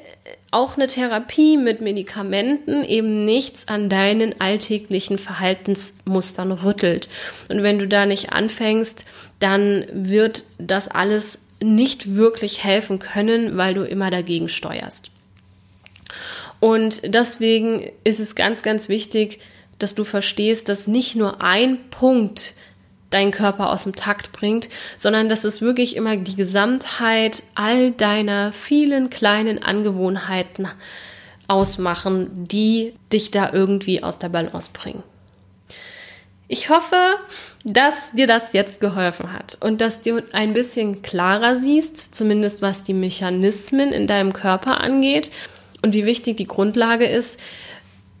auch 0.50 0.76
eine 0.76 0.86
Therapie 0.86 1.56
mit 1.56 1.80
Medikamenten 1.80 2.84
eben 2.84 3.24
nichts 3.24 3.68
an 3.68 3.88
deinen 3.88 4.40
alltäglichen 4.40 5.18
Verhaltensmustern 5.18 6.52
rüttelt. 6.52 7.08
Und 7.48 7.62
wenn 7.62 7.78
du 7.78 7.88
da 7.88 8.04
nicht 8.04 8.32
anfängst, 8.32 9.06
dann 9.38 9.86
wird 9.92 10.44
das 10.58 10.88
alles 10.88 11.40
nicht 11.60 12.14
wirklich 12.16 12.64
helfen 12.64 12.98
können, 12.98 13.56
weil 13.56 13.74
du 13.74 13.82
immer 13.84 14.10
dagegen 14.10 14.48
steuerst. 14.48 15.10
Und 16.62 17.12
deswegen 17.12 17.90
ist 18.04 18.20
es 18.20 18.36
ganz, 18.36 18.62
ganz 18.62 18.88
wichtig, 18.88 19.40
dass 19.80 19.96
du 19.96 20.04
verstehst, 20.04 20.68
dass 20.68 20.86
nicht 20.86 21.16
nur 21.16 21.40
ein 21.42 21.90
Punkt 21.90 22.54
deinen 23.10 23.32
Körper 23.32 23.70
aus 23.70 23.82
dem 23.82 23.96
Takt 23.96 24.30
bringt, 24.30 24.68
sondern 24.96 25.28
dass 25.28 25.42
es 25.42 25.60
wirklich 25.60 25.96
immer 25.96 26.16
die 26.16 26.36
Gesamtheit 26.36 27.42
all 27.56 27.90
deiner 27.90 28.52
vielen 28.52 29.10
kleinen 29.10 29.60
Angewohnheiten 29.60 30.68
ausmachen, 31.48 32.30
die 32.32 32.94
dich 33.12 33.32
da 33.32 33.52
irgendwie 33.52 34.04
aus 34.04 34.20
der 34.20 34.28
Balance 34.28 34.70
bringen. 34.72 35.02
Ich 36.46 36.70
hoffe, 36.70 37.16
dass 37.64 38.12
dir 38.12 38.28
das 38.28 38.52
jetzt 38.52 38.80
geholfen 38.80 39.32
hat 39.32 39.58
und 39.60 39.80
dass 39.80 40.02
du 40.02 40.22
ein 40.30 40.52
bisschen 40.52 41.02
klarer 41.02 41.56
siehst, 41.56 42.14
zumindest 42.14 42.62
was 42.62 42.84
die 42.84 42.94
Mechanismen 42.94 43.90
in 43.90 44.06
deinem 44.06 44.32
Körper 44.32 44.80
angeht 44.80 45.32
und 45.82 45.92
wie 45.92 46.06
wichtig 46.06 46.36
die 46.36 46.46
Grundlage 46.46 47.06
ist, 47.06 47.40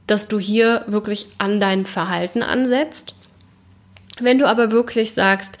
dass 0.06 0.28
du 0.28 0.38
hier 0.38 0.84
wirklich 0.88 1.26
an 1.38 1.60
dein 1.60 1.86
Verhalten 1.86 2.42
ansetzt. 2.42 3.14
Wenn 4.20 4.38
du 4.38 4.46
aber 4.46 4.72
wirklich 4.72 5.14
sagst, 5.14 5.58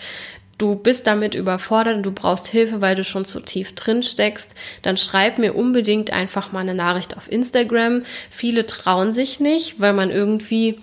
du 0.58 0.74
bist 0.74 1.06
damit 1.06 1.34
überfordert 1.34 1.96
und 1.96 2.02
du 2.02 2.12
brauchst 2.12 2.48
Hilfe, 2.48 2.80
weil 2.80 2.94
du 2.94 3.04
schon 3.04 3.24
zu 3.24 3.40
tief 3.40 3.74
drin 3.74 4.02
steckst, 4.02 4.54
dann 4.82 4.96
schreib 4.96 5.38
mir 5.38 5.54
unbedingt 5.54 6.12
einfach 6.12 6.52
mal 6.52 6.60
eine 6.60 6.74
Nachricht 6.74 7.16
auf 7.16 7.30
Instagram. 7.30 8.02
Viele 8.30 8.66
trauen 8.66 9.10
sich 9.10 9.40
nicht, 9.40 9.80
weil 9.80 9.92
man 9.92 10.10
irgendwie 10.10 10.78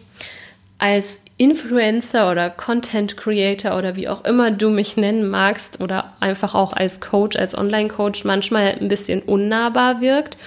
als 0.79 1.21
Influencer 1.38 2.32
oder 2.32 2.49
Content 2.49 3.15
Creator 3.15 3.77
oder 3.77 3.95
wie 3.95 4.10
auch 4.10 4.25
immer 4.25 4.51
du 4.51 4.69
mich 4.69 4.97
nennen 4.97 5.29
magst 5.29 5.79
oder 5.79 6.13
einfach 6.19 6.55
auch 6.55 6.73
als 6.73 6.99
Coach, 6.99 7.38
als 7.38 7.58
Online-Coach 7.58 8.25
manchmal 8.25 8.77
ein 8.79 8.88
bisschen 8.88 9.21
unnahbar 9.21 10.01
wirkt 10.01 10.38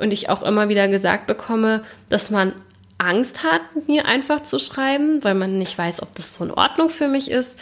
und 0.00 0.12
ich 0.12 0.28
auch 0.28 0.42
immer 0.42 0.68
wieder 0.68 0.88
gesagt 0.88 1.26
bekomme, 1.26 1.82
dass 2.08 2.30
man 2.30 2.54
Angst 2.98 3.44
hat, 3.44 3.62
mir 3.86 4.06
einfach 4.06 4.40
zu 4.40 4.58
schreiben, 4.58 5.24
weil 5.24 5.34
man 5.34 5.58
nicht 5.58 5.76
weiß, 5.76 6.02
ob 6.02 6.14
das 6.14 6.34
so 6.34 6.44
in 6.44 6.50
Ordnung 6.50 6.90
für 6.90 7.08
mich 7.08 7.30
ist. 7.30 7.58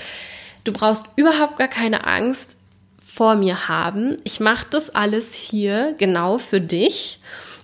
Du 0.65 0.73
brauchst 0.73 1.07
überhaupt 1.17 1.59
gar 1.59 1.69
keine 1.69 2.07
Angst 2.07 2.59
vor 3.01 3.37
mir 3.37 3.69
haben. 3.69 4.17
Ich 4.25 4.41
mache 4.41 4.67
das 4.71 4.95
alles 4.95 5.35
hier 5.35 5.95
genau 5.99 6.39
für 6.39 6.61
dich. 6.61 7.21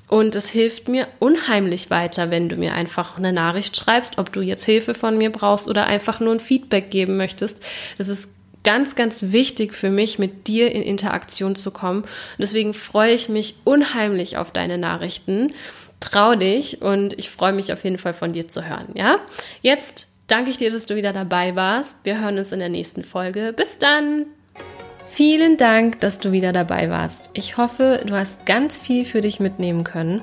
Und 0.06 0.36
es 0.36 0.50
hilft 0.50 0.88
mir 0.88 1.08
unheimlich 1.18 1.90
weiter, 1.90 2.30
wenn 2.30 2.48
du 2.48 2.56
mir 2.56 2.74
einfach 2.74 3.16
eine 3.16 3.32
Nachricht 3.32 3.76
schreibst, 3.76 4.18
ob 4.18 4.32
du 4.32 4.42
jetzt 4.42 4.64
Hilfe 4.64 4.94
von 4.94 5.18
mir 5.18 5.32
brauchst 5.32 5.66
oder 5.66 5.86
einfach 5.86 6.20
nur 6.20 6.34
ein 6.34 6.40
Feedback 6.40 6.90
geben 6.90 7.16
möchtest. 7.16 7.64
Das 7.98 8.08
ist 8.08 8.30
ganz, 8.64 8.96
ganz 8.96 9.32
wichtig 9.32 9.74
für 9.74 9.90
mich, 9.90 10.18
mit 10.18 10.48
dir 10.48 10.72
in 10.72 10.82
Interaktion 10.82 11.54
zu 11.54 11.70
kommen. 11.70 12.02
Und 12.02 12.08
deswegen 12.40 12.74
freue 12.74 13.12
ich 13.12 13.28
mich 13.28 13.56
unheimlich 13.64 14.36
auf 14.36 14.50
deine 14.50 14.78
Nachrichten. 14.78 15.50
Trau 16.00 16.34
dich 16.34 16.82
und 16.82 17.18
ich 17.18 17.30
freue 17.30 17.52
mich 17.52 17.72
auf 17.72 17.84
jeden 17.84 17.98
Fall 17.98 18.14
von 18.14 18.32
dir 18.32 18.48
zu 18.48 18.68
hören. 18.68 18.88
Ja, 18.94 19.20
jetzt 19.62 20.08
danke 20.26 20.50
ich 20.50 20.56
dir, 20.56 20.70
dass 20.70 20.86
du 20.86 20.96
wieder 20.96 21.12
dabei 21.12 21.54
warst. 21.54 21.98
Wir 22.04 22.20
hören 22.20 22.38
uns 22.38 22.52
in 22.52 22.58
der 22.58 22.68
nächsten 22.68 23.04
Folge. 23.04 23.52
Bis 23.56 23.78
dann! 23.78 24.26
Vielen 25.08 25.56
Dank, 25.56 26.00
dass 26.00 26.18
du 26.18 26.32
wieder 26.32 26.52
dabei 26.52 26.90
warst. 26.90 27.30
Ich 27.34 27.56
hoffe, 27.56 28.00
du 28.04 28.16
hast 28.16 28.46
ganz 28.46 28.78
viel 28.78 29.04
für 29.04 29.20
dich 29.20 29.38
mitnehmen 29.38 29.84
können. 29.84 30.22